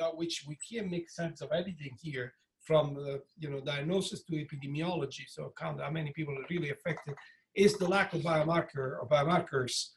uh, 0.00 0.10
which 0.12 0.44
we 0.48 0.56
can't 0.68 0.90
make 0.90 1.10
sense 1.10 1.42
of 1.42 1.52
anything 1.52 1.94
here 2.00 2.32
from 2.64 2.94
the 2.94 3.22
you 3.38 3.48
know 3.48 3.60
diagnosis 3.60 4.22
to 4.24 4.32
epidemiology, 4.32 5.24
so 5.28 5.52
count 5.58 5.80
how 5.80 5.90
many 5.90 6.10
people 6.12 6.34
are 6.34 6.46
really 6.50 6.70
affected, 6.70 7.14
is 7.54 7.74
the 7.78 7.88
lack 7.88 8.12
of 8.12 8.22
biomarker 8.22 8.98
or 9.00 9.06
biomarkers. 9.10 9.90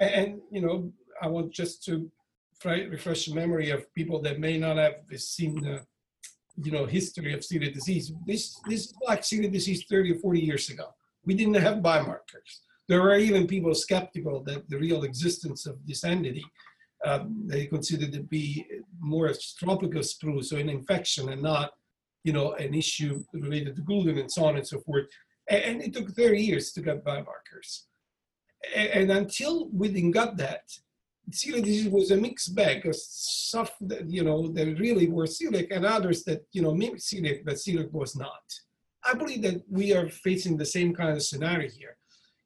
And, 0.00 0.14
and 0.14 0.40
you 0.50 0.60
know, 0.60 0.92
I 1.20 1.28
want 1.28 1.52
just 1.52 1.84
to 1.84 2.10
refresh 2.64 3.26
the 3.26 3.34
memory 3.34 3.70
of 3.70 3.92
people 3.94 4.22
that 4.22 4.40
may 4.40 4.58
not 4.58 4.76
have 4.76 4.96
seen 5.16 5.60
the 5.60 5.84
you 6.62 6.72
know 6.72 6.86
history 6.86 7.32
of 7.34 7.40
celiac 7.40 7.74
disease. 7.74 8.12
This 8.26 8.60
this 8.68 8.80
is 8.86 8.94
like 9.06 9.22
celiac 9.22 9.52
disease 9.52 9.84
30 9.90 10.12
or 10.12 10.18
40 10.18 10.40
years 10.40 10.70
ago. 10.70 10.86
We 11.24 11.34
didn't 11.34 11.54
have 11.54 11.78
biomarkers. 11.78 12.50
There 12.88 13.02
were 13.02 13.16
even 13.16 13.46
people 13.46 13.74
skeptical 13.74 14.42
that 14.44 14.68
the 14.68 14.78
real 14.78 15.04
existence 15.04 15.66
of 15.66 15.76
this 15.86 16.04
entity 16.04 16.44
um, 17.06 17.42
they 17.46 17.66
considered 17.66 18.12
to 18.12 18.22
be 18.22 18.64
more 18.98 19.26
a 19.26 19.34
tropical 19.58 20.00
sprue, 20.00 20.42
so 20.42 20.56
an 20.56 20.70
infection 20.70 21.28
and 21.30 21.42
not 21.42 21.72
you 22.24 22.32
know, 22.32 22.54
an 22.54 22.74
issue 22.74 23.22
related 23.32 23.76
to 23.76 23.82
gluten 23.82 24.18
and 24.18 24.32
so 24.32 24.46
on 24.46 24.56
and 24.56 24.66
so 24.66 24.80
forth. 24.80 25.04
And 25.48 25.82
it 25.82 25.92
took 25.92 26.10
30 26.10 26.42
years 26.42 26.72
to 26.72 26.80
get 26.80 27.04
biomarkers. 27.04 27.82
And 28.74 29.10
until 29.10 29.68
we 29.68 29.88
didn't 29.88 30.12
got 30.12 30.38
that, 30.38 30.62
celiac 31.30 31.64
disease 31.64 31.88
was 31.88 32.10
a 32.10 32.16
mixed 32.16 32.54
bag 32.54 32.86
of 32.86 32.94
stuff 32.96 33.72
that, 33.80 34.10
you 34.10 34.22
know, 34.22 34.48
that 34.48 34.78
really 34.78 35.08
were 35.08 35.26
celiac 35.26 35.74
and 35.74 35.84
others 35.84 36.24
that, 36.24 36.44
you 36.52 36.62
know, 36.62 36.74
mimic 36.74 37.00
celiac, 37.00 37.44
but 37.44 37.54
celiac 37.54 37.90
was 37.92 38.16
not. 38.16 38.44
I 39.04 39.14
believe 39.14 39.42
that 39.42 39.62
we 39.68 39.94
are 39.94 40.08
facing 40.08 40.56
the 40.56 40.66
same 40.66 40.94
kind 40.94 41.16
of 41.16 41.22
scenario 41.22 41.68
here. 41.68 41.96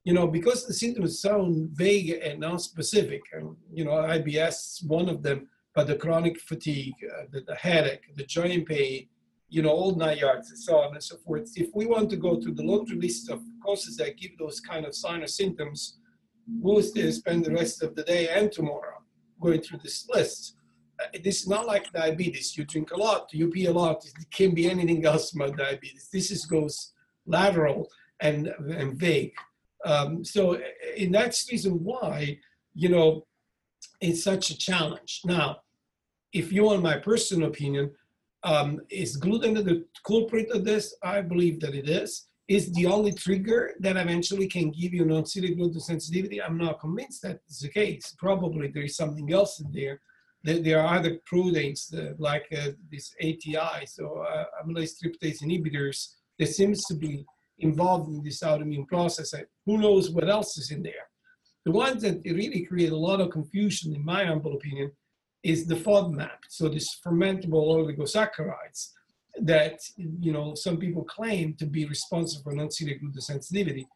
You 0.05 0.15
know, 0.15 0.27
because 0.27 0.67
the 0.67 0.73
symptoms 0.73 1.21
sound 1.21 1.71
vague 1.75 2.11
and 2.11 2.41
non-specific, 2.41 3.21
and, 3.33 3.55
you 3.73 3.85
know, 3.85 3.91
IBS, 3.91 4.87
one 4.87 5.09
of 5.09 5.23
them, 5.23 5.49
but 5.75 5.87
the 5.87 5.97
chronic 5.97 6.41
fatigue, 6.41 6.95
uh, 7.05 7.25
the, 7.31 7.43
the 7.43 7.55
headache, 7.55 8.15
the 8.17 8.25
joint 8.25 8.67
pain, 8.67 9.09
you 9.51 9.63
know, 9.63 9.71
all 9.71 9.95
nine 9.95 10.19
yards 10.19 10.51
and 10.51 10.59
so 10.59 10.79
on 10.79 10.95
and 10.95 11.03
so 11.03 11.17
forth. 11.19 11.51
If 11.57 11.71
we 11.75 11.87
want 11.87 12.11
to 12.11 12.17
go 12.17 12.41
through 12.41 12.55
the 12.55 12.63
laundry 12.63 12.99
list 12.99 13.31
of 13.31 13.43
causes 13.65 13.97
that 13.97 14.17
give 14.17 14.37
those 14.39 14.61
kind 14.61 14.87
of 14.87 14.95
sign 14.95 15.23
or 15.23 15.27
symptoms, 15.27 15.99
we'll 16.61 16.83
still 16.83 17.13
spend 17.13 17.45
the 17.45 17.53
rest 17.53 17.83
of 17.83 17.95
the 17.95 18.03
day 18.03 18.29
and 18.29 18.51
tomorrow 18.51 19.03
going 19.41 19.61
through 19.61 19.81
this 19.83 20.09
list. 20.09 20.57
Uh, 21.01 21.19
this 21.23 21.43
is 21.43 21.49
not 21.49 21.67
like 21.67 21.93
diabetes. 21.93 22.57
You 22.57 22.65
drink 22.65 22.91
a 22.93 22.97
lot, 22.97 23.29
you 23.33 23.49
pee 23.49 23.67
a 23.67 23.73
lot. 23.73 24.05
It 24.05 24.31
can 24.33 24.55
be 24.55 24.69
anything 24.69 25.05
else 25.05 25.35
about 25.35 25.57
diabetes. 25.57 26.09
This 26.13 26.31
is 26.31 26.47
goes 26.47 26.93
lateral 27.27 27.89
and, 28.21 28.49
and 28.71 28.95
vague. 28.95 29.35
Um, 29.85 30.25
so, 30.25 30.55
uh, 30.57 30.61
and 30.99 31.15
that's 31.15 31.45
the 31.45 31.53
reason 31.53 31.85
why, 31.85 32.39
you 32.75 32.89
know, 32.89 33.27
it's 34.01 34.25
such 34.25 34.51
a 34.51 34.59
challenge. 34.59 35.23
Now, 35.25 35.59
if 36.33 36.53
you 36.53 36.65
want 36.65 36.83
my 36.83 36.99
personal 36.99 37.49
opinion, 37.49 37.93
um, 38.43 38.81
is 38.91 39.17
gluten 39.17 39.55
the 39.55 39.85
culprit 40.05 40.51
of 40.51 40.65
this? 40.65 40.95
I 41.03 41.21
believe 41.21 41.61
that 41.61 41.75
it 41.75 41.89
is. 41.89 42.28
Is 42.49 42.73
the 42.73 42.87
only 42.87 43.13
trigger 43.13 43.75
that 43.81 43.99
eventually 43.99 44.49
can 44.49 44.71
give 44.71 44.95
you 44.95 45.05
non-celiac 45.05 45.57
gluten 45.57 45.81
sensitivity? 45.81 46.43
I'm 46.43 46.57
not 46.57 46.81
convinced 46.81 47.21
that 47.23 47.41
is 47.47 47.61
the 47.61 47.69
case. 47.69 48.15
Probably 48.19 48.69
there 48.69 48.85
is 48.85 48.97
something 48.97 49.31
else 49.31 49.61
in 49.61 49.71
there. 49.71 50.01
There 50.43 50.81
are 50.81 50.97
other 50.97 51.19
proteins 51.27 51.93
uh, 51.93 52.15
like 52.19 52.47
uh, 52.57 52.71
these 52.89 53.15
ATIs 53.23 54.01
or 54.01 54.27
uh, 54.27 54.45
amylase 54.65 54.95
trypsin 54.99 55.43
inhibitors 55.43 56.15
that 56.39 56.49
seems 56.49 56.83
to 56.87 56.95
be 56.95 57.27
involved 57.59 58.09
in 58.09 58.23
this 58.23 58.41
autoimmune 58.41 58.89
process. 58.89 59.35
Who 59.67 59.77
knows 59.77 60.11
what 60.11 60.31
else 60.31 60.57
is 60.57 60.71
in 60.71 60.83
there? 60.83 61.09
The 61.67 61.73
ones 61.73 62.01
that 62.01 62.23
really 62.25 62.65
create 62.65 62.93
a 62.93 62.97
lot 62.97 63.21
of 63.21 63.31
confusion, 63.31 63.95
in 63.95 64.03
my 64.03 64.25
humble 64.25 64.55
opinion, 64.55 64.93
is 65.43 65.67
the 65.67 65.75
FODMAP, 65.75 66.39
so 66.49 66.69
this 66.69 66.99
fermentable 67.05 67.67
oligosaccharides 67.77 68.93
that 69.41 69.81
you 69.97 70.33
know 70.33 70.55
some 70.55 70.79
people 70.79 71.05
claim 71.05 71.55
to 71.55 71.67
be 71.67 71.87
responsible 71.87 72.43
for 72.43 72.57
non-celiac 72.57 73.01
gluten 73.01 73.21
sensitivity. 73.21 73.87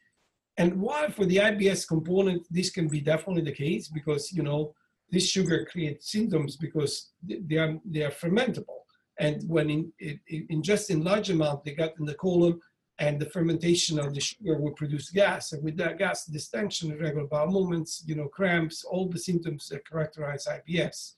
And 0.59 0.81
while 0.81 1.11
for 1.11 1.25
the 1.25 1.37
IBS 1.37 1.89
component, 1.89 2.47
this 2.51 2.71
can 2.71 2.89
be 2.89 3.01
definitely 3.01 3.43
the 3.43 3.53
case 3.53 3.89
because 3.89 4.33
you 4.33 4.43
know 4.43 4.75
this 5.11 5.29
sugar 5.29 5.67
creates 5.71 6.11
symptoms 6.13 6.57
because 6.57 7.11
they 7.23 7.57
are 7.57 7.79
they 7.85 8.03
are 8.03 8.11
fermentable, 8.11 8.81
and 9.19 9.43
when 9.49 9.71
in, 9.71 9.93
in, 9.99 10.47
in 10.49 10.63
just 10.63 10.91
in 10.91 11.05
large 11.05 11.31
amount 11.31 11.65
they 11.65 11.75
got 11.75 11.99
in 11.99 12.05
the 12.07 12.15
colon, 12.15 12.61
and 12.99 13.19
the 13.19 13.31
fermentation 13.31 13.99
of 13.99 14.15
the 14.15 14.21
sugar 14.21 14.59
will 14.59 14.73
produce 14.73 15.11
gas, 15.11 15.53
and 15.53 15.63
with 15.63 15.77
that 15.77 15.99
gas, 15.99 16.27
distension, 16.27 16.93
irregular 16.93 17.27
bowel 17.27 17.51
movements, 17.51 18.05
you 18.07 18.15
know, 18.15 18.29
cramps, 18.29 18.85
all 18.85 19.09
the 19.09 19.19
symptoms 19.19 19.69
that 19.69 19.89
characterize 19.89 20.47
IBS. 20.47 21.15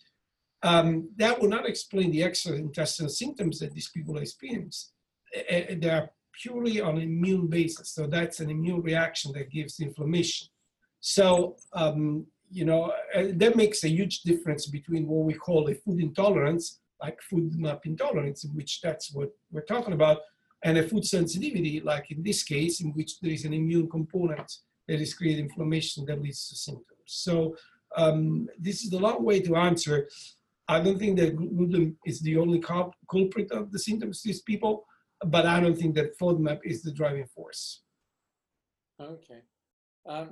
Um, 0.70 0.88
that 1.16 1.38
will 1.38 1.52
not 1.56 1.68
explain 1.68 2.10
the 2.10 2.24
extra-intestinal 2.28 3.10
symptoms 3.10 3.58
that 3.58 3.72
these 3.74 3.90
people 3.94 4.16
experience. 4.16 4.76
They 5.50 5.90
are 5.98 6.08
purely 6.42 6.76
on 6.80 6.96
an 6.96 7.02
immune 7.02 7.46
basis. 7.58 7.90
So 7.96 8.02
that's 8.06 8.40
an 8.40 8.50
immune 8.56 8.82
reaction 8.90 9.28
that 9.34 9.54
gives 9.56 9.78
inflammation. 9.78 10.48
So, 11.00 11.56
um, 11.74 12.26
you 12.50 12.64
know, 12.64 12.80
uh, 13.14 13.28
that 13.42 13.56
makes 13.56 13.84
a 13.84 13.94
huge 13.98 14.16
difference 14.30 14.64
between 14.66 15.06
what 15.06 15.26
we 15.26 15.34
call 15.34 15.68
a 15.68 15.74
food 15.74 16.00
intolerance, 16.00 16.64
like 17.02 17.18
food 17.30 17.46
map 17.64 17.80
intolerance, 17.84 18.44
in 18.44 18.50
which 18.58 18.80
that's 18.80 19.12
what 19.12 19.30
we're 19.52 19.70
talking 19.74 19.94
about, 20.00 20.18
and 20.62 20.78
a 20.78 20.88
food 20.90 21.04
sensitivity, 21.04 21.80
like 21.80 22.10
in 22.10 22.22
this 22.22 22.42
case, 22.42 22.80
in 22.80 22.90
which 22.96 23.20
there 23.20 23.32
is 23.32 23.44
an 23.44 23.52
immune 23.52 23.88
component 23.90 24.50
that 24.88 25.00
is 25.00 25.12
creating 25.12 25.46
inflammation 25.46 26.06
that 26.06 26.22
leads 26.22 26.48
to 26.48 26.56
symptoms. 26.56 27.10
So 27.26 27.56
um, 27.96 28.48
this 28.58 28.84
is 28.84 28.92
a 28.92 28.98
long 28.98 29.22
way 29.22 29.40
to 29.42 29.56
answer. 29.56 30.08
I 30.68 30.80
don't 30.80 30.98
think 30.98 31.18
that 31.18 31.36
gluten 31.36 31.96
is 32.06 32.20
the 32.20 32.38
only 32.38 32.58
culprit 32.60 33.50
of 33.52 33.70
the 33.70 33.78
symptoms 33.78 34.22
these 34.22 34.42
people, 34.42 34.84
but 35.26 35.46
I 35.46 35.60
don't 35.60 35.76
think 35.76 35.94
that 35.96 36.18
FODMAP 36.18 36.60
is 36.64 36.82
the 36.82 36.92
driving 36.92 37.26
force. 37.26 37.82
Okay. 39.00 39.40
Um, 40.06 40.30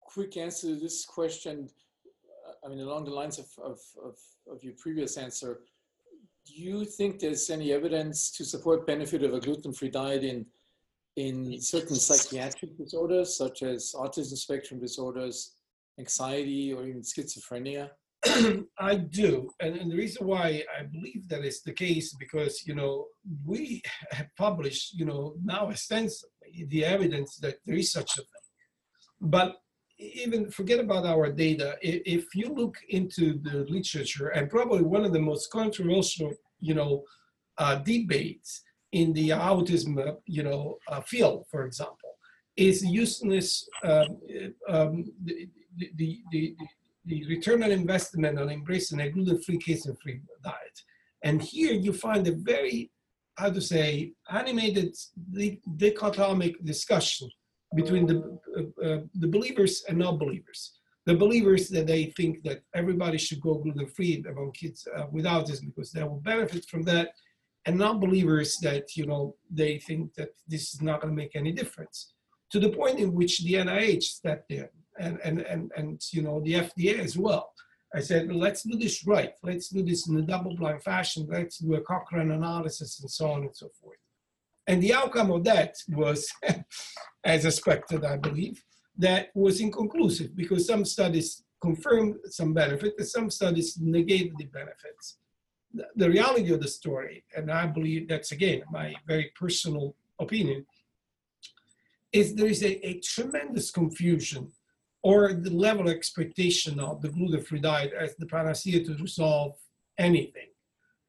quick 0.00 0.36
answer 0.36 0.68
to 0.68 0.76
this 0.76 1.04
question. 1.04 1.68
I 2.64 2.68
mean, 2.68 2.80
along 2.80 3.04
the 3.04 3.12
lines 3.12 3.38
of, 3.38 3.46
of, 3.62 3.78
of, 4.04 4.16
of, 4.50 4.62
your 4.62 4.74
previous 4.74 5.16
answer, 5.16 5.60
do 6.46 6.54
you 6.54 6.84
think 6.84 7.20
there's 7.20 7.48
any 7.48 7.72
evidence 7.72 8.30
to 8.32 8.44
support 8.44 8.86
benefit 8.86 9.22
of 9.22 9.34
a 9.34 9.40
gluten-free 9.40 9.90
diet 9.90 10.24
in, 10.24 10.46
in 11.16 11.60
certain 11.60 11.96
psychiatric 11.96 12.76
disorders, 12.76 13.36
such 13.36 13.62
as 13.62 13.94
autism 13.96 14.36
spectrum 14.36 14.80
disorders, 14.80 15.54
anxiety, 15.98 16.72
or 16.72 16.86
even 16.86 17.02
schizophrenia? 17.02 17.90
I 18.78 18.96
do, 18.96 19.50
and, 19.60 19.76
and, 19.76 19.90
the 19.90 19.96
reason 19.96 20.26
why 20.26 20.62
I 20.78 20.82
believe 20.82 21.26
that 21.28 21.42
is 21.42 21.62
the 21.62 21.72
case 21.72 22.14
because 22.14 22.66
you 22.66 22.74
know 22.74 23.06
we 23.46 23.82
have 24.10 24.26
published 24.36 24.92
you 24.92 25.06
know 25.06 25.36
now 25.42 25.70
extensively 25.70 26.66
the 26.68 26.84
evidence 26.84 27.36
that 27.36 27.56
there 27.64 27.76
is 27.76 27.92
such 27.92 28.12
a 28.18 28.20
thing, 28.20 28.48
but 29.22 29.56
even 29.98 30.50
forget 30.50 30.80
about 30.80 31.06
our 31.06 31.30
data. 31.32 31.76
If, 31.80 32.34
you 32.34 32.52
look 32.52 32.76
into 32.90 33.38
the 33.42 33.66
literature, 33.68 34.28
and 34.28 34.50
probably 34.50 34.82
one 34.82 35.04
of 35.06 35.12
the 35.14 35.20
most 35.20 35.50
controversial 35.50 36.32
you 36.60 36.74
know 36.74 37.04
uh, 37.56 37.76
debates 37.76 38.62
in 38.92 39.14
the 39.14 39.30
autism 39.30 39.98
uh, 39.98 40.16
you 40.26 40.42
know 40.42 40.76
uh, 40.88 41.00
field, 41.00 41.46
for 41.50 41.64
example, 41.64 42.18
is 42.56 42.84
useless 42.84 43.66
um, 43.82 44.18
um, 44.68 45.04
the, 45.24 45.48
the, 45.76 45.90
the, 45.96 46.22
the 46.32 46.56
return 47.06 47.62
on 47.62 47.70
investment 47.70 48.38
on 48.38 48.50
embracing 48.50 49.00
a 49.00 49.10
gluten-free, 49.10 49.58
casein-free 49.58 50.20
diet. 50.44 50.82
And 51.22 51.42
here 51.42 51.72
you 51.72 51.92
find 51.92 52.26
a 52.26 52.32
very, 52.32 52.90
how 53.36 53.50
to 53.50 53.60
say, 53.60 54.12
animated 54.30 54.96
dichotomic 55.76 56.62
discussion 56.64 57.28
between 57.74 58.06
the, 58.06 58.38
uh, 58.56 58.84
uh, 58.84 59.00
the 59.14 59.28
believers 59.28 59.84
and 59.88 59.98
non-believers. 59.98 60.78
The 61.06 61.14
believers 61.14 61.68
that 61.70 61.86
they 61.86 62.06
think 62.16 62.42
that 62.44 62.62
everybody 62.74 63.18
should 63.18 63.40
go 63.40 63.54
gluten-free 63.54 64.24
among 64.28 64.52
kids 64.52 64.86
uh, 64.94 65.06
with 65.10 65.24
autism 65.24 65.66
because 65.66 65.92
they 65.92 66.02
will 66.02 66.20
benefit 66.20 66.66
from 66.66 66.82
that, 66.82 67.12
and 67.66 67.78
non-believers 67.78 68.58
that 68.62 68.96
you 68.96 69.06
know 69.06 69.34
they 69.50 69.78
think 69.78 70.14
that 70.14 70.30
this 70.46 70.74
is 70.74 70.82
not 70.82 71.00
going 71.00 71.12
to 71.12 71.16
make 71.16 71.34
any 71.34 71.52
difference. 71.52 72.12
To 72.52 72.60
the 72.60 72.70
point 72.70 72.98
in 72.98 73.12
which 73.12 73.42
the 73.42 73.54
NIH 73.54 74.02
stepped 74.02 74.50
in 74.50 74.68
and, 75.00 75.18
and, 75.24 75.40
and, 75.40 75.72
and 75.76 76.00
you 76.12 76.22
know, 76.22 76.40
the 76.40 76.54
FDA 76.54 76.98
as 76.98 77.16
well. 77.16 77.52
I 77.94 78.00
said, 78.00 78.32
let's 78.32 78.62
do 78.62 78.76
this 78.78 79.04
right. 79.04 79.32
Let's 79.42 79.68
do 79.68 79.82
this 79.82 80.08
in 80.08 80.16
a 80.16 80.22
double-blind 80.22 80.82
fashion. 80.82 81.26
Let's 81.28 81.58
do 81.58 81.74
a 81.74 81.80
Cochrane 81.80 82.30
analysis 82.30 83.00
and 83.00 83.10
so 83.10 83.32
on 83.32 83.42
and 83.42 83.56
so 83.56 83.68
forth. 83.80 83.98
And 84.68 84.80
the 84.80 84.94
outcome 84.94 85.32
of 85.32 85.42
that 85.44 85.74
was, 85.88 86.30
as 87.24 87.44
expected, 87.44 88.04
I 88.04 88.16
believe, 88.16 88.62
that 88.98 89.30
was 89.34 89.60
inconclusive 89.60 90.36
because 90.36 90.66
some 90.66 90.84
studies 90.84 91.42
confirmed 91.60 92.16
some 92.26 92.54
benefit 92.54 92.94
and 92.98 93.06
some 93.06 93.30
studies 93.30 93.76
negated 93.80 94.34
the 94.38 94.44
benefits. 94.44 95.18
The, 95.74 95.86
the 95.96 96.10
reality 96.10 96.52
of 96.52 96.60
the 96.60 96.68
story, 96.68 97.24
and 97.36 97.50
I 97.50 97.66
believe 97.66 98.08
that's 98.08 98.32
again 98.32 98.62
my 98.70 98.94
very 99.06 99.32
personal 99.38 99.96
opinion, 100.20 100.64
is 102.12 102.34
there 102.34 102.46
is 102.46 102.62
a, 102.62 102.86
a 102.86 103.00
tremendous 103.00 103.70
confusion 103.70 104.52
or 105.02 105.32
the 105.32 105.50
level 105.50 105.88
of 105.88 105.94
expectation 105.94 106.78
of 106.78 107.00
the 107.00 107.08
gluten-free 107.08 107.60
diet 107.60 107.92
as 107.98 108.14
the 108.16 108.26
panacea 108.26 108.84
to 108.84 108.94
resolve 108.96 109.56
anything. 109.98 110.48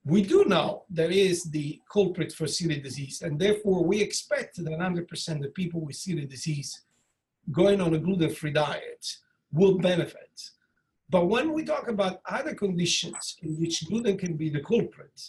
We 0.04 0.23
do 0.23 0.45
know 0.45 0.86
that 0.91 1.12
is 1.12 1.43
the 1.43 1.80
culprit 1.91 2.34
for 2.34 2.45
celiac 2.45 2.84
disease, 2.84 3.21
and 3.21 3.39
therefore 3.39 3.84
we 3.84 4.01
expect 4.01 4.58
that 4.58 4.65
100% 4.65 5.45
of 5.45 5.54
people 5.54 5.82
with 5.82 5.95
celiac 5.95 6.30
disease 6.30 6.82
going 7.51 7.82
on 7.82 7.93
a 7.93 7.99
gluten-free 7.99 8.51
diet 8.51 9.17
will 9.51 9.77
benefit. 9.77 10.51
But 11.10 11.27
when 11.27 11.54
we 11.54 11.63
talk 11.63 11.89
about 11.89 12.21
other 12.25 12.56
conditions 12.56 13.36
in 13.43 13.60
which 13.60 13.86
gluten 13.88 14.17
can 14.17 14.38
be 14.38 14.49
the 14.49 14.62
culprit, 14.62 15.21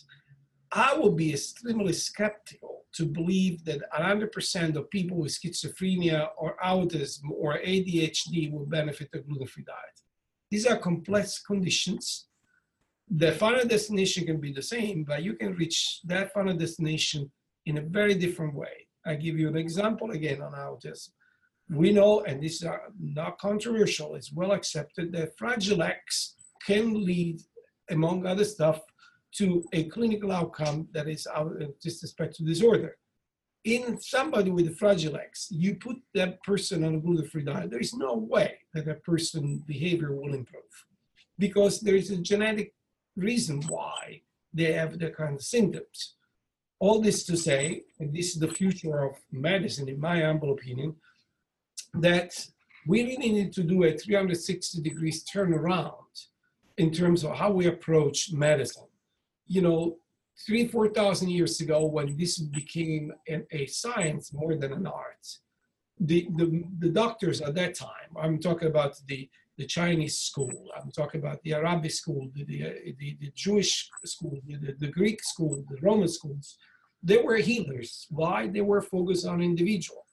I 0.72 0.94
will 0.94 1.12
be 1.12 1.34
extremely 1.34 1.92
skeptical 1.92 2.86
to 2.94 3.04
believe 3.04 3.64
that 3.64 3.82
100% 3.94 4.76
of 4.76 4.90
people 4.90 5.18
with 5.18 5.32
schizophrenia 5.32 6.28
or 6.38 6.56
autism 6.64 7.30
or 7.30 7.58
ADHD 7.58 8.50
will 8.50 8.64
benefit 8.66 9.10
a 9.12 9.18
gluten-free 9.18 9.64
diet. 9.64 10.00
These 10.50 10.66
are 10.66 10.78
complex 10.78 11.42
conditions. 11.42 12.26
The 13.10 13.32
final 13.32 13.66
destination 13.66 14.24
can 14.24 14.40
be 14.40 14.52
the 14.52 14.62
same, 14.62 15.04
but 15.04 15.22
you 15.22 15.34
can 15.34 15.54
reach 15.54 16.00
that 16.04 16.32
final 16.32 16.54
destination 16.54 17.30
in 17.66 17.78
a 17.78 17.82
very 17.82 18.14
different 18.14 18.54
way. 18.54 18.88
I 19.04 19.14
give 19.16 19.38
you 19.38 19.48
an 19.48 19.56
example 19.56 20.12
again 20.12 20.40
on 20.40 20.52
autism. 20.52 21.10
we 21.70 21.92
know, 21.92 22.20
and 22.22 22.42
this 22.42 22.62
is 22.62 22.68
not 22.98 23.38
controversial, 23.38 24.14
it's 24.14 24.32
well 24.32 24.52
accepted 24.52 25.12
that 25.12 25.36
Fragile 25.38 25.82
X 25.82 26.36
can 26.66 27.04
lead, 27.04 27.40
among 27.90 28.26
other 28.26 28.44
stuff, 28.44 28.80
to 29.36 29.64
a 29.72 29.84
clinical 29.84 30.32
outcome 30.32 30.88
that 30.92 31.08
is 31.08 31.26
out 31.26 31.52
of 31.52 31.68
autistic 31.68 32.08
spectrum 32.08 32.46
disorder. 32.46 32.96
In 33.64 34.00
somebody 34.00 34.50
with 34.50 34.68
a 34.68 34.74
Fragile 34.74 35.16
X, 35.16 35.48
you 35.50 35.76
put 35.76 35.96
that 36.14 36.42
person 36.42 36.84
on 36.84 36.96
a 36.96 36.98
gluten-free 36.98 37.44
diet, 37.44 37.70
there 37.70 37.80
is 37.80 37.94
no 37.94 38.14
way 38.14 38.58
that 38.74 38.86
that 38.86 39.04
person 39.04 39.62
behavior 39.66 40.14
will 40.14 40.34
improve 40.34 40.62
because 41.38 41.80
there 41.80 41.94
is 41.94 42.10
a 42.10 42.16
genetic 42.16 42.74
reason 43.16 43.62
why 43.68 44.20
they 44.52 44.72
have 44.72 44.98
the 44.98 45.10
kind 45.10 45.36
of 45.36 45.42
symptoms. 45.42 46.14
All 46.80 47.00
this 47.00 47.24
to 47.24 47.36
say, 47.36 47.82
and 48.00 48.12
this 48.12 48.34
is 48.34 48.40
the 48.40 48.48
future 48.48 49.00
of 49.04 49.16
medicine, 49.30 49.88
in 49.88 50.00
my 50.00 50.22
humble 50.22 50.52
opinion, 50.52 50.96
that 51.94 52.32
we 52.86 53.04
really 53.04 53.30
need 53.32 53.52
to 53.52 53.62
do 53.62 53.84
a 53.84 53.96
360 53.96 54.82
degrees 54.82 55.24
turnaround 55.24 56.26
in 56.78 56.90
terms 56.90 57.22
of 57.22 57.36
how 57.36 57.50
we 57.50 57.66
approach 57.66 58.32
medicine. 58.32 58.88
You 59.54 59.62
know, 59.66 59.80
three, 60.46 60.66
4,000 60.66 61.28
years 61.28 61.60
ago, 61.60 61.84
when 61.84 62.16
this 62.16 62.38
became 62.38 63.12
an, 63.28 63.46
a 63.50 63.66
science 63.66 64.32
more 64.32 64.54
than 64.56 64.72
an 64.72 64.86
art, 64.86 65.26
the, 66.00 66.20
the, 66.36 66.46
the 66.78 66.88
doctors 66.88 67.40
at 67.40 67.54
that 67.54 67.74
time, 67.74 68.10
I'm 68.20 68.38
talking 68.38 68.68
about 68.68 68.92
the, 69.06 69.28
the 69.58 69.66
Chinese 69.66 70.18
school, 70.18 70.56
I'm 70.76 70.90
talking 70.90 71.20
about 71.20 71.42
the 71.42 71.54
Arabic 71.54 71.90
school, 71.90 72.30
the, 72.34 72.44
the, 72.44 72.58
the, 72.98 73.16
the 73.20 73.32
Jewish 73.34 73.90
school, 74.04 74.38
the, 74.46 74.74
the 74.78 74.92
Greek 74.98 75.22
school, 75.22 75.64
the 75.68 75.80
Roman 75.82 76.08
schools, 76.08 76.56
they 77.02 77.18
were 77.18 77.36
healers. 77.36 78.06
Why? 78.10 78.46
They 78.46 78.62
were 78.62 78.80
focused 78.80 79.26
on 79.26 79.42
individual. 79.42 80.06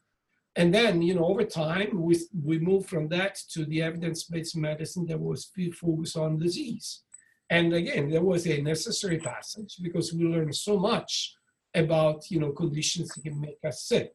And 0.56 0.73
then, 0.73 1.02
you 1.02 1.13
know, 1.15 1.25
over 1.25 1.45
time, 1.45 1.89
we, 1.93 2.19
we 2.43 2.60
moved 2.60 2.89
from 2.89 3.08
that 3.10 3.38
to 3.54 3.65
the 3.65 3.82
evidence-based 3.82 4.58
medicine 4.58 5.06
that 5.08 5.19
was 5.19 5.52
focused 5.80 6.17
on 6.17 6.39
disease. 6.39 7.04
And 7.49 7.73
again, 7.73 8.09
there 8.09 8.23
was 8.23 8.45
a 8.47 8.62
necessary 8.62 9.17
passage 9.17 9.77
because 9.81 10.13
we 10.13 10.25
learned 10.25 10.55
so 10.55 10.77
much 10.77 11.35
about, 11.73 12.29
you 12.29 12.39
know, 12.39 12.51
conditions 12.51 13.09
that 13.09 13.23
can 13.23 13.39
make 13.39 13.57
us 13.65 13.83
sick. 13.83 14.13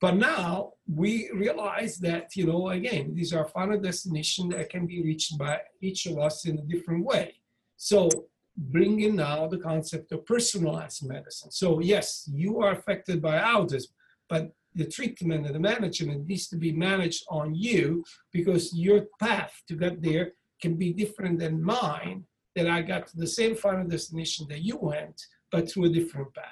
But 0.00 0.16
now 0.16 0.72
we 0.86 1.30
realize 1.34 1.98
that, 1.98 2.34
you 2.34 2.46
know, 2.46 2.70
again, 2.70 3.14
these 3.14 3.34
are 3.34 3.46
final 3.46 3.78
destinations 3.78 4.54
that 4.54 4.70
can 4.70 4.86
be 4.86 5.02
reached 5.02 5.36
by 5.38 5.60
each 5.80 6.06
of 6.06 6.18
us 6.18 6.46
in 6.46 6.58
a 6.58 6.62
different 6.62 7.04
way. 7.04 7.34
So 7.76 8.08
bringing 8.56 9.16
now 9.16 9.46
the 9.46 9.58
concept 9.58 10.12
of 10.12 10.24
personalized 10.26 11.06
medicine. 11.06 11.50
So 11.50 11.80
yes, 11.80 12.28
you 12.32 12.60
are 12.60 12.72
affected 12.72 13.20
by 13.20 13.38
autism, 13.38 13.88
but 14.28 14.52
the 14.74 14.86
treatment 14.86 15.46
and 15.46 15.54
the 15.54 15.60
management 15.60 16.26
needs 16.26 16.48
to 16.48 16.56
be 16.56 16.72
managed 16.72 17.24
on 17.28 17.54
you 17.54 18.04
because 18.32 18.74
your 18.74 19.06
path 19.18 19.62
to 19.68 19.74
get 19.74 20.00
there 20.00 20.32
can 20.62 20.76
be 20.76 20.92
different 20.92 21.38
than 21.38 21.62
mine 21.62 22.24
that 22.56 22.68
I 22.68 22.82
got 22.82 23.06
to 23.08 23.16
the 23.16 23.26
same 23.26 23.54
final 23.54 23.86
destination 23.86 24.46
that 24.48 24.62
you 24.62 24.76
went, 24.76 25.26
but 25.50 25.70
through 25.70 25.86
a 25.86 25.88
different 25.90 26.34
path. 26.34 26.44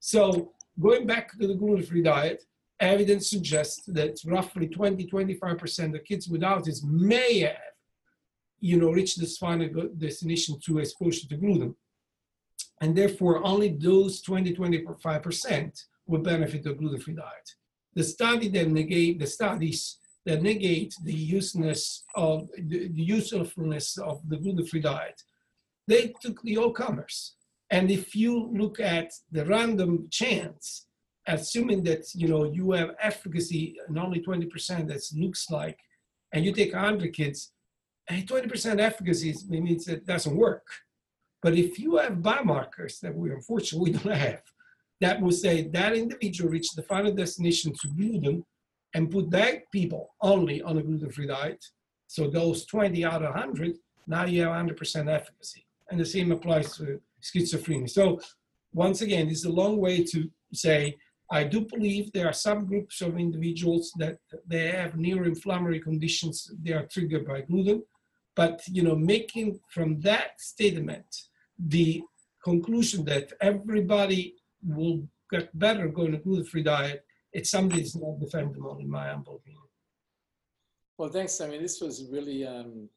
So 0.00 0.52
going 0.80 1.06
back 1.06 1.32
to 1.38 1.46
the 1.46 1.54
gluten-free 1.54 2.02
diet, 2.02 2.44
evidence 2.80 3.30
suggests 3.30 3.84
that 3.86 4.20
roughly 4.26 4.68
20, 4.68 5.06
25% 5.06 5.94
of 5.94 6.04
kids 6.04 6.28
with 6.28 6.42
autism 6.42 6.84
may 6.84 7.40
have, 7.40 7.56
you 8.60 8.78
know, 8.78 8.90
reached 8.90 9.18
this 9.18 9.38
final 9.38 9.68
destination 9.96 10.58
through 10.58 10.78
exposure 10.78 11.28
to 11.28 11.36
gluten. 11.36 11.74
And 12.80 12.96
therefore, 12.96 13.44
only 13.44 13.68
those 13.68 14.20
20, 14.22 14.54
25% 14.54 15.84
will 16.06 16.20
benefit 16.20 16.64
the 16.64 16.74
gluten-free 16.74 17.14
diet. 17.14 17.54
The 17.94 18.04
study 18.04 18.48
that 18.48 18.68
negate 18.68 19.18
the 19.20 19.26
studies 19.26 19.98
that 20.26 20.42
negate 20.42 20.94
the 21.02 21.12
uselessness 21.12 22.04
of 22.14 22.48
the, 22.56 22.88
the 22.88 23.02
usefulness 23.02 23.98
of 23.98 24.26
the 24.28 24.36
gluten-free 24.36 24.80
diet, 24.80 25.22
they 25.86 26.14
took 26.22 26.40
the 26.42 26.56
all 26.56 26.72
comers. 26.72 27.34
And 27.70 27.90
if 27.90 28.14
you 28.14 28.50
look 28.52 28.80
at 28.80 29.12
the 29.30 29.44
random 29.44 30.08
chance, 30.10 30.86
assuming 31.26 31.82
that 31.84 32.14
you 32.14 32.28
know 32.28 32.44
you 32.44 32.72
have 32.72 32.94
efficacy 33.00 33.76
and 33.86 33.98
only 33.98 34.20
20% 34.20 34.88
that 34.88 35.02
looks 35.14 35.50
like, 35.50 35.78
and 36.32 36.44
you 36.44 36.52
take 36.52 36.72
100 36.72 37.12
kids, 37.12 37.52
and 38.08 38.26
20% 38.26 38.80
efficacy 38.80 39.34
means 39.48 39.88
it 39.88 40.06
doesn't 40.06 40.36
work. 40.36 40.66
But 41.42 41.54
if 41.54 41.78
you 41.78 41.96
have 41.96 42.14
biomarkers 42.14 43.00
that 43.00 43.14
we 43.14 43.30
unfortunately 43.30 43.92
don't 43.98 44.14
have, 44.14 44.42
that 45.00 45.20
will 45.20 45.32
say 45.32 45.68
that 45.68 45.94
individual 45.94 46.50
reached 46.50 46.76
the 46.76 46.82
final 46.82 47.12
destination 47.12 47.72
to 47.80 47.88
gluten 47.88 48.44
and 48.94 49.10
put 49.10 49.30
that 49.30 49.70
people 49.72 50.14
only 50.20 50.62
on 50.62 50.78
a 50.78 50.82
gluten-free 50.82 51.26
diet. 51.26 51.64
So 52.06 52.28
those 52.28 52.64
20 52.66 53.04
out 53.04 53.22
of 53.22 53.34
100, 53.34 53.76
now 54.06 54.24
you 54.24 54.42
have 54.42 54.52
100% 54.52 55.12
efficacy. 55.12 55.66
And 55.90 56.00
the 56.00 56.06
same 56.06 56.32
applies 56.32 56.76
to 56.76 57.00
schizophrenia. 57.20 57.90
So 57.90 58.20
once 58.72 59.02
again, 59.02 59.28
is 59.28 59.44
a 59.44 59.52
long 59.52 59.78
way 59.78 60.04
to 60.04 60.30
say, 60.52 60.96
I 61.30 61.44
do 61.44 61.62
believe 61.62 62.12
there 62.12 62.28
are 62.28 62.34
some 62.34 62.66
groups 62.66 63.00
of 63.00 63.18
individuals 63.18 63.92
that 63.98 64.18
they 64.46 64.68
have 64.68 64.92
neuroinflammatory 64.92 65.82
conditions, 65.82 66.52
they 66.62 66.72
are 66.72 66.86
triggered 66.86 67.26
by 67.26 67.40
gluten. 67.42 67.82
But 68.36 68.62
you 68.68 68.82
know, 68.82 68.96
making 68.96 69.60
from 69.70 70.00
that 70.00 70.40
statement 70.40 71.06
the 71.58 72.02
conclusion 72.42 73.04
that 73.06 73.32
everybody 73.40 74.34
will 74.62 75.08
get 75.30 75.56
better 75.58 75.88
going 75.88 76.14
a 76.14 76.18
gluten-free 76.18 76.62
diet, 76.62 77.04
it's 77.34 77.50
something 77.50 77.76
that's 77.76 77.96
not 77.96 78.18
defendable 78.20 78.80
in 78.80 78.88
my 78.88 79.08
humble 79.08 79.36
opinion. 79.36 79.60
Well, 80.96 81.10
thanks. 81.10 81.40
I 81.40 81.48
mean, 81.48 81.60
this 81.60 81.80
was 81.80 82.06
really, 82.10 82.46
um, 82.46 82.88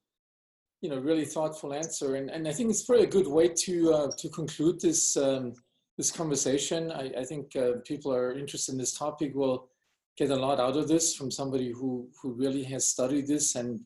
you 0.82 0.90
know, 0.90 1.00
really 1.00 1.26
thoughtful 1.26 1.74
answer, 1.74 2.16
and, 2.16 2.30
and 2.30 2.48
I 2.48 2.54
think 2.54 2.70
it's 2.70 2.84
probably 2.84 3.06
a 3.06 3.10
good 3.10 3.28
way 3.28 3.50
to 3.66 3.94
uh, 3.94 4.12
to 4.18 4.30
conclude 4.30 4.80
this 4.80 5.18
um, 5.18 5.54
this 5.98 6.12
conversation. 6.12 6.92
I, 6.92 7.12
I 7.22 7.24
think 7.26 7.56
uh, 7.56 7.80
people 7.84 8.14
are 8.14 8.38
interested 8.38 8.74
in 8.74 8.78
this 8.78 8.98
topic 8.98 9.34
will 9.34 9.70
get 10.16 10.30
a 10.30 10.36
lot 10.36 10.60
out 10.60 10.78
of 10.78 10.88
this 10.88 11.16
from 11.16 11.32
somebody 11.32 11.72
who 11.72 12.08
who 12.22 12.34
really 12.34 12.64
has 12.66 12.88
studied 12.88 13.28
this 13.28 13.56
and 13.56 13.80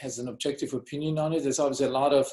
has 0.00 0.18
an 0.18 0.28
objective 0.28 0.72
opinion 0.74 1.18
on 1.18 1.32
it. 1.32 1.42
There's 1.42 1.58
obviously 1.60 1.86
a 1.86 1.90
lot 1.90 2.12
of 2.12 2.26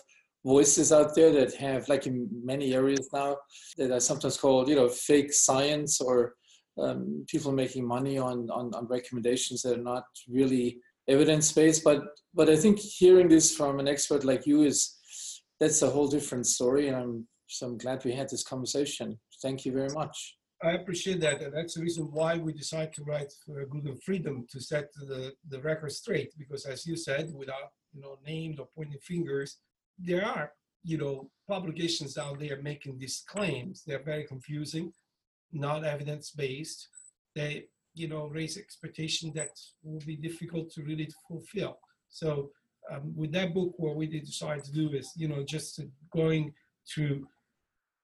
voices 0.46 0.92
out 0.92 1.16
there 1.16 1.32
that 1.32 1.56
have, 1.56 1.90
like 1.90 2.06
in 2.06 2.30
many 2.44 2.76
areas 2.76 3.10
now, 3.12 3.36
that 3.78 3.92
are 3.92 4.00
sometimes 4.00 4.38
called, 4.38 4.70
you 4.70 4.76
know, 4.76 4.88
fake 4.88 5.34
science 5.34 6.00
or 6.00 6.36
um, 6.78 7.26
people 7.28 7.52
making 7.52 7.86
money 7.88 8.18
on, 8.18 8.50
on, 8.50 8.74
on 8.74 8.88
recommendations 8.88 9.62
that 9.62 9.78
are 9.78 9.82
not 9.82 10.06
really 10.30 10.80
evidence 11.08 11.52
based. 11.52 11.84
But 11.84 12.04
but 12.34 12.50
I 12.50 12.56
think 12.56 12.80
hearing 12.80 13.28
this 13.28 13.56
from 13.56 13.80
an 13.80 13.88
expert 13.88 14.24
like 14.24 14.46
you 14.46 14.64
is 14.64 14.96
that's 15.60 15.82
a 15.82 15.90
whole 15.90 16.08
different 16.08 16.48
story, 16.48 16.88
and 16.88 16.98
I'm 16.98 17.28
so 17.48 17.68
I'm 17.68 17.78
glad 17.78 18.04
we 18.04 18.14
had 18.14 18.30
this 18.30 18.44
conversation. 18.44 19.20
Thank 19.42 19.66
you 19.66 19.72
very 19.72 19.90
much. 19.90 20.38
I 20.64 20.72
appreciate 20.72 21.20
that, 21.22 21.42
and 21.42 21.54
that's 21.54 21.76
the 21.76 21.82
reason 21.82 22.06
why 22.12 22.38
we 22.38 22.54
decided 22.54 22.94
to 22.94 23.04
write 23.04 23.32
for 23.46 23.66
Gluten 23.66 23.98
Freedom 23.98 24.48
to 24.50 24.60
set 24.62 24.86
the, 24.94 25.34
the 25.50 25.62
record 25.62 25.92
straight. 25.92 26.32
Because 26.38 26.66
as 26.66 26.86
you 26.86 26.96
said, 26.96 27.32
without 27.34 27.72
you 27.94 28.02
know 28.02 28.18
names 28.26 28.60
or 28.60 28.68
pointing 28.76 29.00
fingers, 29.00 29.58
there 30.00 30.26
are, 30.26 30.52
you 30.84 30.98
know, 30.98 31.30
publications 31.48 32.18
out 32.18 32.40
there 32.40 32.62
making 32.62 32.98
these 32.98 33.24
claims. 33.28 33.84
They're 33.86 34.04
very 34.04 34.24
confusing, 34.24 34.94
not 35.56 35.84
evidence-based. 35.84 36.88
They, 37.36 37.66
you 37.94 38.08
know, 38.08 38.28
raise 38.28 38.58
expectation 38.58 39.32
that 39.36 39.60
will 39.84 40.02
be 40.06 40.16
difficult 40.16 40.70
to 40.74 40.84
really 40.84 41.10
fulfill. 41.28 41.80
So 42.10 42.52
um, 42.92 43.14
with 43.16 43.32
that 43.34 43.54
book, 43.54 43.74
what 43.78 43.96
we 43.96 44.08
decided 44.08 44.64
to 44.66 44.72
do 44.72 44.90
is, 44.92 45.12
you 45.16 45.28
know, 45.28 45.44
just 45.44 45.82
going 46.12 46.54
through 46.88 47.28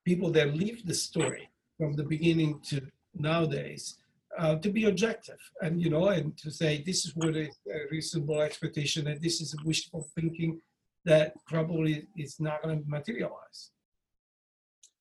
people 0.04 0.30
that 0.32 0.56
live 0.56 0.84
the 0.84 0.94
story 0.94 1.48
from 1.78 1.94
the 1.94 2.04
beginning 2.04 2.60
to 2.68 2.80
nowadays 3.14 3.98
uh, 4.38 4.56
to 4.56 4.70
be 4.70 4.86
objective 4.86 5.38
and 5.60 5.80
you 5.80 5.90
know 5.90 6.08
and 6.08 6.36
to 6.38 6.50
say 6.50 6.82
this 6.86 7.04
is 7.04 7.14
what 7.14 7.36
is 7.36 7.54
a 7.68 7.80
reasonable 7.90 8.40
expectation 8.40 9.06
and 9.06 9.20
this 9.20 9.40
is 9.40 9.54
a 9.54 9.64
wishful 9.64 10.08
thinking 10.14 10.60
that 11.04 11.34
probably 11.46 12.06
is 12.16 12.40
not 12.40 12.62
going 12.62 12.82
to 12.82 12.88
materialize. 12.88 13.70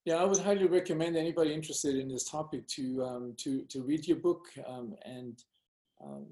Yeah, 0.06 0.16
I 0.16 0.24
would 0.24 0.40
highly 0.40 0.66
recommend 0.66 1.16
anybody 1.16 1.54
interested 1.54 1.96
in 1.96 2.08
this 2.08 2.24
topic 2.24 2.68
to 2.70 3.04
um, 3.04 3.34
to 3.38 3.64
to 3.66 3.84
read 3.84 4.08
your 4.08 4.18
book, 4.18 4.46
um, 4.68 4.96
and 5.06 5.44
um, 6.04 6.26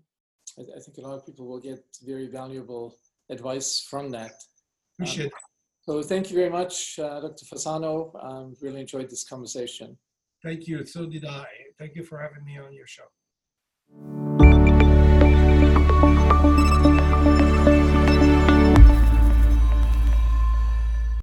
I, 0.58 0.62
I, 0.78 0.80
think 0.80 0.98
a 0.98 1.02
lot 1.02 1.14
of 1.14 1.26
people 1.26 1.46
will 1.46 1.60
get 1.60 1.84
very 2.04 2.28
valuable 2.28 2.98
advice 3.30 3.86
from 3.88 4.10
that. 4.12 4.32
Appreciate 4.96 5.28
it. 5.28 5.34
So 5.84 6.02
thank 6.02 6.30
you 6.30 6.36
very 6.36 6.50
much, 6.50 7.00
uh, 7.00 7.20
Dr. 7.22 7.46
Fasano. 7.46 8.12
Um, 8.24 8.56
really 8.62 8.82
enjoyed 8.82 9.10
this 9.10 9.24
conversation. 9.24 9.98
Thank 10.44 10.68
you. 10.68 10.86
So 10.86 11.06
did 11.06 11.26
I. 11.26 11.46
Thank 11.78 11.96
you 11.96 12.04
for 12.04 12.20
having 12.20 12.44
me 12.46 12.58
on 12.58 12.74
your 12.74 12.88
show. 12.88 14.29